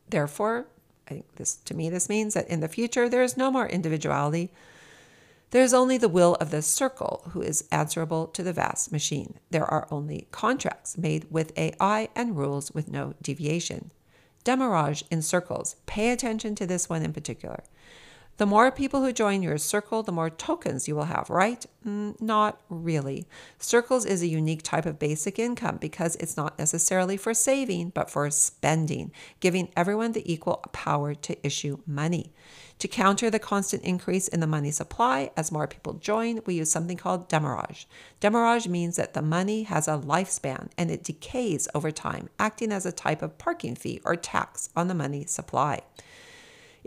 Therefore, 0.08 0.66
I 1.08 1.14
think 1.14 1.36
this 1.36 1.56
to 1.56 1.74
me 1.74 1.88
this 1.88 2.08
means 2.08 2.34
that 2.34 2.48
in 2.48 2.60
the 2.60 2.68
future 2.68 3.08
there 3.08 3.22
is 3.22 3.36
no 3.36 3.50
more 3.50 3.66
individuality. 3.66 4.50
There 5.50 5.62
is 5.62 5.72
only 5.72 5.96
the 5.96 6.08
will 6.08 6.34
of 6.36 6.50
the 6.50 6.60
circle 6.60 7.22
who 7.30 7.40
is 7.40 7.68
answerable 7.70 8.26
to 8.28 8.42
the 8.42 8.52
vast 8.52 8.90
machine. 8.90 9.38
There 9.50 9.64
are 9.64 9.86
only 9.90 10.26
contracts 10.32 10.98
made 10.98 11.30
with 11.30 11.56
AI 11.56 12.08
and 12.16 12.36
rules 12.36 12.72
with 12.72 12.90
no 12.90 13.14
deviation. 13.22 13.92
Demurrage 14.42 15.04
in 15.10 15.22
circles. 15.22 15.76
Pay 15.86 16.10
attention 16.10 16.56
to 16.56 16.66
this 16.66 16.88
one 16.88 17.02
in 17.02 17.12
particular. 17.12 17.62
The 18.38 18.46
more 18.46 18.70
people 18.70 19.02
who 19.02 19.12
join 19.14 19.42
your 19.42 19.56
circle, 19.56 20.02
the 20.02 20.12
more 20.12 20.28
tokens 20.28 20.86
you 20.86 20.94
will 20.94 21.04
have, 21.04 21.30
right? 21.30 21.64
Mm, 21.86 22.20
not 22.20 22.60
really. 22.68 23.26
Circles 23.58 24.04
is 24.04 24.20
a 24.20 24.26
unique 24.26 24.62
type 24.62 24.84
of 24.84 24.98
basic 24.98 25.38
income 25.38 25.78
because 25.80 26.16
it's 26.16 26.36
not 26.36 26.58
necessarily 26.58 27.16
for 27.16 27.32
saving, 27.32 27.90
but 27.90 28.10
for 28.10 28.30
spending, 28.30 29.10
giving 29.40 29.70
everyone 29.74 30.12
the 30.12 30.30
equal 30.30 30.56
power 30.72 31.14
to 31.14 31.46
issue 31.46 31.78
money. 31.86 32.34
To 32.80 32.88
counter 32.88 33.30
the 33.30 33.38
constant 33.38 33.82
increase 33.84 34.28
in 34.28 34.40
the 34.40 34.46
money 34.46 34.70
supply, 34.70 35.30
as 35.34 35.50
more 35.50 35.66
people 35.66 35.94
join, 35.94 36.40
we 36.44 36.56
use 36.56 36.70
something 36.70 36.98
called 36.98 37.28
demurrage. 37.28 37.88
Demurrage 38.20 38.68
means 38.68 38.96
that 38.96 39.14
the 39.14 39.22
money 39.22 39.62
has 39.62 39.88
a 39.88 39.96
lifespan 39.96 40.68
and 40.76 40.90
it 40.90 41.02
decays 41.02 41.68
over 41.74 41.90
time, 41.90 42.28
acting 42.38 42.70
as 42.70 42.84
a 42.84 42.92
type 42.92 43.22
of 43.22 43.38
parking 43.38 43.76
fee 43.76 44.02
or 44.04 44.14
tax 44.14 44.68
on 44.76 44.88
the 44.88 44.94
money 44.94 45.24
supply. 45.24 45.80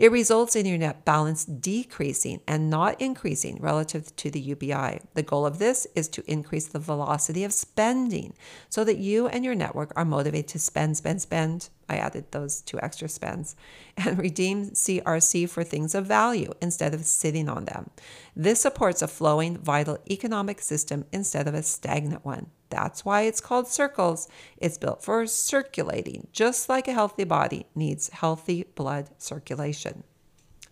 It 0.00 0.10
results 0.10 0.56
in 0.56 0.64
your 0.64 0.78
net 0.78 1.04
balance 1.04 1.44
decreasing 1.44 2.40
and 2.48 2.70
not 2.70 2.98
increasing 2.98 3.58
relative 3.60 4.16
to 4.16 4.30
the 4.30 4.40
UBI. 4.40 5.00
The 5.12 5.22
goal 5.22 5.44
of 5.44 5.58
this 5.58 5.86
is 5.94 6.08
to 6.08 6.24
increase 6.26 6.66
the 6.66 6.78
velocity 6.78 7.44
of 7.44 7.52
spending 7.52 8.32
so 8.70 8.82
that 8.84 8.96
you 8.96 9.28
and 9.28 9.44
your 9.44 9.54
network 9.54 9.92
are 9.96 10.06
motivated 10.06 10.48
to 10.48 10.58
spend, 10.58 10.96
spend, 10.96 11.20
spend. 11.20 11.68
I 11.86 11.96
added 11.96 12.32
those 12.32 12.62
two 12.62 12.80
extra 12.80 13.10
spends 13.10 13.56
and 13.98 14.18
redeem 14.18 14.70
CRC 14.70 15.50
for 15.50 15.62
things 15.64 15.94
of 15.94 16.06
value 16.06 16.50
instead 16.62 16.94
of 16.94 17.04
sitting 17.04 17.50
on 17.50 17.66
them. 17.66 17.90
This 18.34 18.62
supports 18.62 19.02
a 19.02 19.06
flowing, 19.06 19.58
vital 19.58 19.98
economic 20.10 20.62
system 20.62 21.04
instead 21.12 21.46
of 21.46 21.52
a 21.52 21.62
stagnant 21.62 22.24
one. 22.24 22.46
That's 22.70 23.04
why 23.04 23.22
it's 23.22 23.40
called 23.40 23.68
circles. 23.68 24.28
It's 24.56 24.78
built 24.78 25.02
for 25.02 25.26
circulating, 25.26 26.28
just 26.32 26.68
like 26.68 26.88
a 26.88 26.92
healthy 26.92 27.24
body 27.24 27.66
needs 27.74 28.08
healthy 28.08 28.64
blood 28.74 29.10
circulation. 29.18 30.04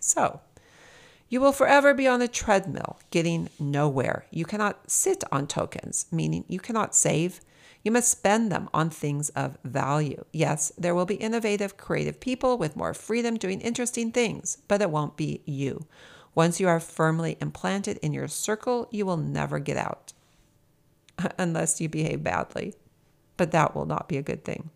So, 0.00 0.40
you 1.28 1.40
will 1.40 1.52
forever 1.52 1.92
be 1.92 2.08
on 2.08 2.22
a 2.22 2.28
treadmill, 2.28 2.98
getting 3.10 3.50
nowhere. 3.60 4.24
You 4.30 4.46
cannot 4.46 4.90
sit 4.90 5.22
on 5.30 5.46
tokens, 5.46 6.06
meaning 6.10 6.44
you 6.48 6.58
cannot 6.58 6.94
save. 6.94 7.40
You 7.82 7.92
must 7.92 8.10
spend 8.10 8.50
them 8.50 8.70
on 8.72 8.88
things 8.88 9.28
of 9.30 9.58
value. 9.62 10.24
Yes, 10.32 10.72
there 10.78 10.94
will 10.94 11.04
be 11.04 11.16
innovative, 11.16 11.76
creative 11.76 12.18
people 12.20 12.56
with 12.56 12.76
more 12.76 12.94
freedom 12.94 13.36
doing 13.36 13.60
interesting 13.60 14.10
things, 14.10 14.58
but 14.68 14.80
it 14.80 14.90
won't 14.90 15.16
be 15.16 15.42
you. 15.44 15.86
Once 16.34 16.60
you 16.60 16.68
are 16.68 16.80
firmly 16.80 17.36
implanted 17.40 17.98
in 17.98 18.12
your 18.12 18.28
circle, 18.28 18.88
you 18.90 19.04
will 19.04 19.16
never 19.16 19.58
get 19.58 19.76
out. 19.76 20.12
unless 21.38 21.80
you 21.80 21.88
behave 21.88 22.22
badly. 22.22 22.74
But 23.36 23.52
that 23.52 23.74
will 23.74 23.86
not 23.86 24.08
be 24.08 24.16
a 24.16 24.22
good 24.22 24.44
thing. 24.44 24.70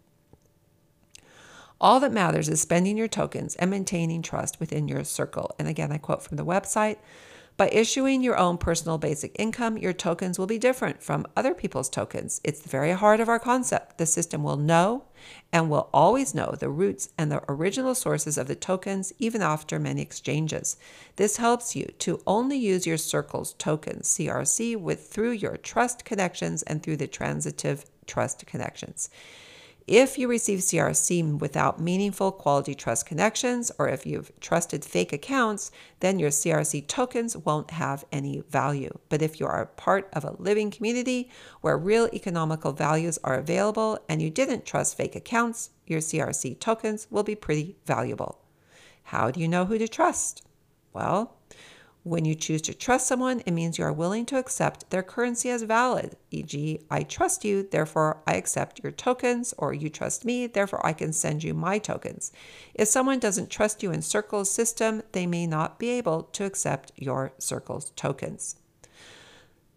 All 1.81 1.99
that 1.99 2.13
matters 2.13 2.49
is 2.49 2.61
spending 2.61 2.97
your 2.97 3.09
tokens 3.09 3.57
and 3.57 3.69
maintaining 3.71 4.23
trust 4.23 4.61
within 4.61 4.87
your 4.87 5.03
circle. 5.03 5.51
And 5.59 5.67
again, 5.67 5.91
I 5.91 5.99
quote 5.99 6.23
from 6.23 6.37
the 6.37 6.45
website 6.45 6.99
by 7.57 7.69
issuing 7.69 8.23
your 8.23 8.39
own 8.39 8.59
personal 8.59 8.99
basic 8.99 9.37
income, 9.39 9.77
your 9.77 9.93
tokens 9.93 10.39
will 10.39 10.47
be 10.47 10.59
different 10.59 11.03
from 11.03 11.27
other 11.37 11.55
people's 11.55 11.89
tokens. 11.89 12.41
It's 12.43 12.61
the 12.61 12.69
very 12.69 12.93
heart 12.93 13.21
of 13.21 13.29
our 13.29 13.39
concept. 13.39 13.99
The 13.99 14.07
system 14.07 14.43
will 14.43 14.57
know 14.57 15.05
and 15.53 15.69
will 15.69 15.91
always 15.93 16.35
know 16.35 16.55
the 16.59 16.71
roots 16.71 17.11
and 17.19 17.31
the 17.31 17.43
original 17.49 17.95
sources 17.95 18.39
of 18.39 18.49
the 18.49 18.55
tokens 18.55 19.13
even 19.19 19.43
after 19.43 19.79
many 19.79 20.03
exchanges. 20.03 20.77
This 21.17 21.37
helps 21.37 21.77
you 21.77 21.93
to 22.01 22.21
only 22.27 22.57
use 22.57 22.87
your 22.87 22.97
circle's 22.97 23.53
tokens, 23.55 24.09
CRC, 24.09 24.77
with 24.77 25.09
through 25.09 25.33
your 25.33 25.57
trust 25.57 26.05
connections 26.05 26.63
and 26.63 26.83
through 26.83 26.97
the 26.97 27.07
transitive 27.07 27.85
trust 28.07 28.47
connections. 28.47 29.11
If 29.89 30.17
you 30.17 30.29
receive 30.29 30.61
CRC 30.61 31.41
without 31.41 31.81
meaningful 31.81 32.31
quality 32.31 32.75
trust 32.75 33.05
connections, 33.05 33.73
or 33.79 33.89
if 33.89 34.07
you've 34.07 34.31
trusted 34.39 34.85
fake 34.85 35.13
accounts, 35.13 35.73
then 35.99 36.21
your 36.21 36.31
CRC 36.31 36.87
tokens 36.87 37.37
won't 37.37 37.73
have 37.73 38.05
any 38.13 38.43
value. 38.49 38.97
But 39.09 39.23
if 39.23 39.41
you 39.41 39.47
are 39.47 39.67
part 39.67 40.09
of 40.13 40.25
a 40.25 40.37
living 40.39 40.71
community 40.71 41.31
where 41.63 41.77
real 41.77 42.09
economical 42.13 42.73
values 42.73 43.19
are 43.25 43.35
available 43.35 43.99
and 44.09 44.23
you 44.23 44.31
didn't 44.31 44.65
trust 44.65 44.97
fake 44.97 45.17
accounts, 45.17 45.71
your 45.85 46.01
CRC 46.01 46.61
tokens 46.61 47.09
will 47.11 47.25
be 47.25 47.35
pretty 47.35 47.77
valuable. 47.85 48.39
How 49.05 49.33
do 49.33 49.41
you 49.41 49.49
know 49.49 49.65
who 49.65 49.79
to 49.79 49.89
trust? 49.89 50.47
Well, 50.93 51.37
when 52.05 52.25
you 52.25 52.35
choose 52.35 52.63
to 52.63 52.75
trust 52.75 53.07
someone, 53.07 53.41
it 53.47 53.53
means 53.53 53.79
you 53.79 53.85
are 53.85 53.93
willing 53.93 54.27
to 54.27 54.39
accept 54.39 54.91
their 54.91 55.03
currency 55.03 55.51
as 55.51 55.63
valid, 55.63 56.17
e.g., 56.33 56.81
I 56.91 57.03
trust 57.05 57.45
you, 57.45 57.69
therefore 57.71 58.23
I 58.27 58.35
accept 58.35 58.83
your 58.83 58.91
tokens, 58.91 59.55
or 59.57 59.73
you 59.73 59.89
trust 59.89 60.25
me, 60.25 60.49
therefore 60.49 60.85
I 60.85 60.95
can 60.95 61.13
send 61.13 61.45
you 61.45 61.55
my 61.55 61.79
tokens. 61.79 62.33
If 62.75 62.89
someone 62.89 63.21
doesn't 63.21 63.51
trust 63.51 63.85
you 63.85 63.93
in 63.93 64.03
Circle's 64.03 64.51
system, 64.51 65.03
they 65.13 65.27
may 65.27 65.47
not 65.47 65.79
be 65.79 65.91
able 65.91 66.25
to 66.25 66.45
accept 66.45 66.91
your 66.97 67.33
Circle's 67.39 67.91
tokens. 67.91 68.57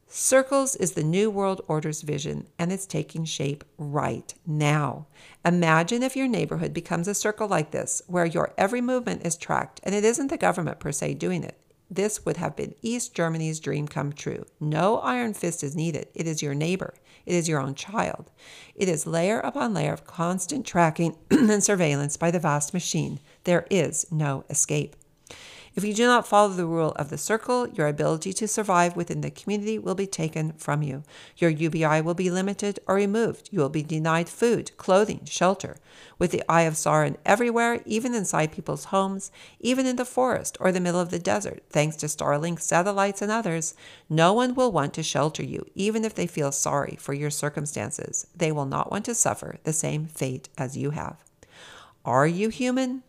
Circles 0.07 0.75
is 0.77 0.93
the 0.93 1.03
New 1.03 1.29
World 1.29 1.61
Order's 1.67 2.01
vision, 2.01 2.47
and 2.57 2.71
it's 2.71 2.87
taking 2.87 3.25
shape 3.25 3.63
right 3.77 4.33
now. 4.47 5.05
Imagine 5.43 6.01
if 6.01 6.15
your 6.15 6.27
neighborhood 6.27 6.73
becomes 6.73 7.07
a 7.07 7.13
circle 7.13 7.47
like 7.47 7.71
this, 7.71 8.01
where 8.07 8.25
your 8.25 8.53
every 8.57 8.81
movement 8.81 9.25
is 9.25 9.35
tracked, 9.35 9.79
and 9.83 9.93
it 9.93 10.05
isn't 10.05 10.29
the 10.29 10.37
government 10.37 10.79
per 10.79 10.91
se 10.91 11.15
doing 11.15 11.43
it. 11.43 11.59
This 11.89 12.25
would 12.25 12.37
have 12.37 12.55
been 12.55 12.75
East 12.81 13.13
Germany's 13.13 13.59
dream 13.59 13.87
come 13.87 14.11
true. 14.11 14.45
No 14.59 14.99
iron 14.99 15.33
fist 15.33 15.63
is 15.63 15.75
needed. 15.75 16.07
It 16.13 16.27
is 16.27 16.41
your 16.41 16.55
neighbor. 16.55 16.95
It 17.25 17.35
is 17.35 17.47
your 17.47 17.59
own 17.59 17.75
child. 17.75 18.31
It 18.75 18.89
is 18.89 19.07
layer 19.07 19.39
upon 19.39 19.73
layer 19.73 19.93
of 19.93 20.05
constant 20.05 20.65
tracking 20.65 21.15
and 21.31 21.63
surveillance 21.63 22.17
by 22.17 22.31
the 22.31 22.39
vast 22.39 22.73
machine. 22.73 23.19
There 23.43 23.67
is 23.69 24.05
no 24.11 24.45
escape. 24.49 24.95
If 25.75 25.83
you 25.83 25.93
do 25.93 26.05
not 26.05 26.25
follow 26.25 26.53
the 26.53 26.65
rule 26.65 26.93
of 26.93 27.09
the 27.09 27.17
circle, 27.17 27.67
your 27.67 27.87
ability 27.87 28.31
to 28.31 28.47
survive 28.47 28.95
within 28.95 29.19
the 29.19 29.29
community 29.29 29.77
will 29.77 29.93
be 29.93 30.07
taken 30.07 30.53
from 30.53 30.81
you. 30.81 31.03
Your 31.35 31.49
UBI 31.49 31.99
will 31.99 32.13
be 32.13 32.31
limited 32.31 32.79
or 32.87 32.95
removed. 32.95 33.49
You 33.51 33.59
will 33.59 33.67
be 33.67 33.83
denied 33.83 34.29
food, 34.29 34.71
clothing, 34.77 35.25
shelter. 35.25 35.75
With 36.17 36.31
the 36.31 36.43
eye 36.47 36.61
of 36.61 36.75
Sauron 36.75 37.17
everywhere, 37.25 37.81
even 37.85 38.15
inside 38.15 38.53
people's 38.53 38.85
homes, 38.85 39.31
even 39.59 39.85
in 39.85 39.97
the 39.97 40.05
forest 40.05 40.55
or 40.61 40.71
the 40.71 40.79
middle 40.79 41.01
of 41.01 41.09
the 41.09 41.19
desert, 41.19 41.61
thanks 41.69 41.97
to 41.97 42.05
Starlink 42.05 42.61
satellites 42.61 43.21
and 43.21 43.29
others, 43.29 43.75
no 44.09 44.31
one 44.31 44.55
will 44.55 44.71
want 44.71 44.93
to 44.93 45.03
shelter 45.03 45.43
you, 45.43 45.65
even 45.75 46.05
if 46.05 46.15
they 46.15 46.25
feel 46.25 46.53
sorry 46.53 46.95
for 47.01 47.13
your 47.13 47.29
circumstances. 47.29 48.27
They 48.33 48.53
will 48.53 48.65
not 48.65 48.91
want 48.91 49.03
to 49.05 49.15
suffer 49.15 49.57
the 49.65 49.73
same 49.73 50.05
fate 50.05 50.47
as 50.57 50.77
you 50.77 50.91
have. 50.91 51.21
Are 52.05 52.27
you 52.27 52.47
human? 52.47 53.03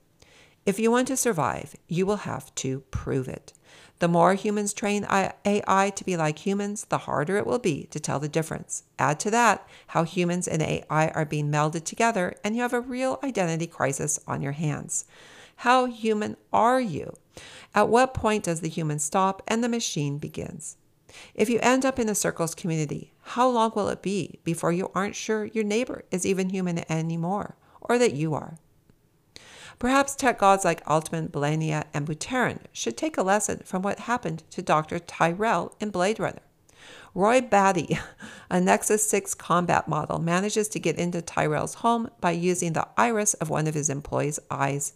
If 0.66 0.80
you 0.80 0.90
want 0.90 1.06
to 1.08 1.16
survive, 1.16 1.76
you 1.86 2.04
will 2.06 2.16
have 2.16 2.52
to 2.56 2.80
prove 2.90 3.28
it. 3.28 3.52
The 4.00 4.08
more 4.08 4.34
humans 4.34 4.74
train 4.74 5.06
AI 5.08 5.92
to 5.94 6.04
be 6.04 6.16
like 6.16 6.44
humans, 6.44 6.86
the 6.88 6.98
harder 6.98 7.36
it 7.36 7.46
will 7.46 7.60
be 7.60 7.84
to 7.92 8.00
tell 8.00 8.18
the 8.18 8.28
difference. 8.28 8.82
Add 8.98 9.20
to 9.20 9.30
that 9.30 9.66
how 9.86 10.02
humans 10.02 10.48
and 10.48 10.60
AI 10.60 11.08
are 11.14 11.24
being 11.24 11.52
melded 11.52 11.84
together, 11.84 12.34
and 12.42 12.56
you 12.56 12.62
have 12.62 12.72
a 12.72 12.80
real 12.80 13.20
identity 13.22 13.68
crisis 13.68 14.18
on 14.26 14.42
your 14.42 14.52
hands. 14.52 15.04
How 15.60 15.86
human 15.86 16.36
are 16.52 16.80
you? 16.80 17.16
At 17.72 17.88
what 17.88 18.12
point 18.12 18.42
does 18.42 18.60
the 18.60 18.68
human 18.68 18.98
stop 18.98 19.42
and 19.46 19.62
the 19.62 19.68
machine 19.68 20.18
begins? 20.18 20.78
If 21.34 21.48
you 21.48 21.60
end 21.62 21.86
up 21.86 22.00
in 22.00 22.08
a 22.08 22.14
circles 22.14 22.56
community, 22.56 23.12
how 23.22 23.48
long 23.48 23.70
will 23.76 23.88
it 23.88 24.02
be 24.02 24.40
before 24.42 24.72
you 24.72 24.90
aren't 24.96 25.14
sure 25.14 25.44
your 25.44 25.64
neighbor 25.64 26.02
is 26.10 26.26
even 26.26 26.50
human 26.50 26.84
anymore, 26.90 27.56
or 27.80 27.98
that 27.98 28.14
you 28.14 28.34
are? 28.34 28.58
Perhaps 29.78 30.16
tech 30.16 30.38
gods 30.38 30.64
like 30.64 30.82
Altman, 30.86 31.28
Belania, 31.28 31.84
and 31.92 32.06
Buterin 32.06 32.60
should 32.72 32.96
take 32.96 33.18
a 33.18 33.22
lesson 33.22 33.60
from 33.64 33.82
what 33.82 34.00
happened 34.00 34.42
to 34.50 34.62
Dr. 34.62 34.98
Tyrell 34.98 35.74
in 35.78 35.90
Blade 35.90 36.18
Runner. 36.18 36.40
Roy 37.14 37.42
Batty, 37.42 37.98
a 38.50 38.60
Nexus 38.60 39.08
6 39.08 39.34
combat 39.34 39.86
model, 39.86 40.18
manages 40.18 40.68
to 40.68 40.78
get 40.78 40.98
into 40.98 41.20
Tyrell's 41.20 41.74
home 41.74 42.10
by 42.20 42.30
using 42.30 42.72
the 42.72 42.88
iris 42.96 43.34
of 43.34 43.50
one 43.50 43.66
of 43.66 43.74
his 43.74 43.90
employees' 43.90 44.38
eyes. 44.50 44.94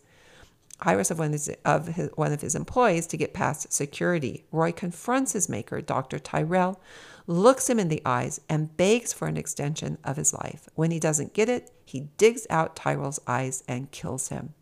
Iris 0.80 1.10
of 1.10 1.18
one 1.18 1.28
of 1.28 1.32
his, 1.32 1.50
of 1.64 1.88
his, 1.88 2.10
one 2.14 2.32
of 2.32 2.40
his 2.40 2.54
employees 2.54 3.06
to 3.08 3.18
get 3.18 3.34
past 3.34 3.70
security. 3.70 4.44
Roy 4.50 4.72
confronts 4.72 5.32
his 5.32 5.48
maker, 5.48 5.82
Dr. 5.82 6.18
Tyrell, 6.18 6.80
looks 7.26 7.68
him 7.68 7.78
in 7.78 7.88
the 7.88 8.00
eyes, 8.06 8.40
and 8.48 8.74
begs 8.78 9.12
for 9.12 9.28
an 9.28 9.36
extension 9.36 9.98
of 10.04 10.16
his 10.16 10.32
life. 10.32 10.70
When 10.74 10.90
he 10.90 10.98
doesn't 10.98 11.34
get 11.34 11.50
it, 11.50 11.70
he 11.84 12.08
digs 12.16 12.46
out 12.48 12.76
Tyrell's 12.76 13.20
eyes 13.26 13.62
and 13.68 13.90
kills 13.90 14.28
him. 14.28 14.54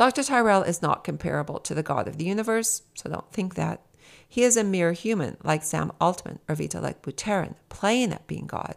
Dr. 0.00 0.24
Tyrell 0.24 0.62
is 0.62 0.80
not 0.80 1.04
comparable 1.04 1.58
to 1.58 1.74
the 1.74 1.82
God 1.82 2.08
of 2.08 2.16
the 2.16 2.24
universe, 2.24 2.84
so 2.94 3.10
don't 3.10 3.30
think 3.32 3.56
that. 3.56 3.82
He 4.26 4.44
is 4.44 4.56
a 4.56 4.64
mere 4.64 4.92
human 4.92 5.36
like 5.44 5.62
Sam 5.62 5.92
Altman 6.00 6.38
or 6.48 6.54
Vitalik 6.54 7.02
Buterin, 7.02 7.56
playing 7.68 8.14
at 8.14 8.26
being 8.26 8.46
God. 8.46 8.76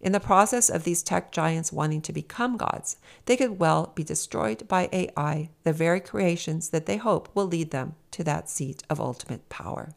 In 0.00 0.10
the 0.10 0.18
process 0.18 0.68
of 0.68 0.82
these 0.82 1.04
tech 1.04 1.30
giants 1.30 1.72
wanting 1.72 2.02
to 2.02 2.12
become 2.12 2.56
gods, 2.56 2.96
they 3.26 3.36
could 3.36 3.60
well 3.60 3.92
be 3.94 4.02
destroyed 4.02 4.66
by 4.66 4.88
AI, 4.92 5.50
the 5.62 5.72
very 5.72 6.00
creations 6.00 6.70
that 6.70 6.86
they 6.86 6.96
hope 6.96 7.28
will 7.32 7.46
lead 7.46 7.70
them 7.70 7.94
to 8.10 8.24
that 8.24 8.48
seat 8.48 8.82
of 8.90 9.00
ultimate 9.00 9.48
power. 9.48 9.94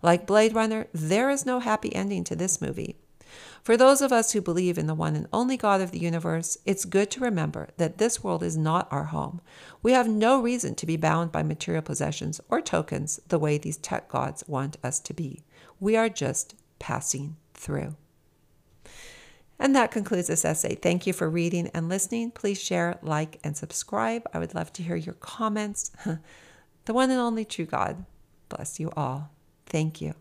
Like 0.00 0.26
Blade 0.26 0.54
Runner, 0.54 0.86
there 0.94 1.28
is 1.28 1.44
no 1.44 1.60
happy 1.60 1.94
ending 1.94 2.24
to 2.24 2.34
this 2.34 2.62
movie. 2.62 2.96
For 3.62 3.76
those 3.76 4.00
of 4.00 4.12
us 4.12 4.32
who 4.32 4.40
believe 4.40 4.78
in 4.78 4.86
the 4.86 4.94
one 4.94 5.14
and 5.14 5.26
only 5.32 5.56
God 5.56 5.80
of 5.80 5.90
the 5.90 5.98
universe, 5.98 6.56
it's 6.64 6.84
good 6.84 7.10
to 7.12 7.20
remember 7.20 7.68
that 7.76 7.98
this 7.98 8.22
world 8.22 8.42
is 8.42 8.56
not 8.56 8.88
our 8.90 9.04
home. 9.04 9.40
We 9.82 9.92
have 9.92 10.08
no 10.08 10.40
reason 10.40 10.74
to 10.76 10.86
be 10.86 10.96
bound 10.96 11.32
by 11.32 11.42
material 11.42 11.82
possessions 11.82 12.40
or 12.48 12.60
tokens 12.60 13.20
the 13.28 13.38
way 13.38 13.58
these 13.58 13.76
tech 13.76 14.08
gods 14.08 14.44
want 14.46 14.76
us 14.82 15.00
to 15.00 15.14
be. 15.14 15.44
We 15.80 15.96
are 15.96 16.08
just 16.08 16.54
passing 16.78 17.36
through. 17.54 17.96
And 19.58 19.74
that 19.74 19.90
concludes 19.90 20.28
this 20.28 20.44
essay. 20.44 20.76
Thank 20.76 21.06
you 21.06 21.12
for 21.12 21.28
reading 21.28 21.68
and 21.74 21.88
listening. 21.88 22.30
Please 22.30 22.62
share, 22.62 22.98
like, 23.02 23.40
and 23.42 23.56
subscribe. 23.56 24.22
I 24.32 24.38
would 24.38 24.54
love 24.54 24.72
to 24.74 24.82
hear 24.82 24.96
your 24.96 25.14
comments. 25.14 25.90
the 26.84 26.94
one 26.94 27.10
and 27.10 27.18
only 27.18 27.44
true 27.44 27.66
God 27.66 28.04
bless 28.48 28.78
you 28.78 28.90
all. 28.96 29.30
Thank 29.66 30.00
you. 30.00 30.14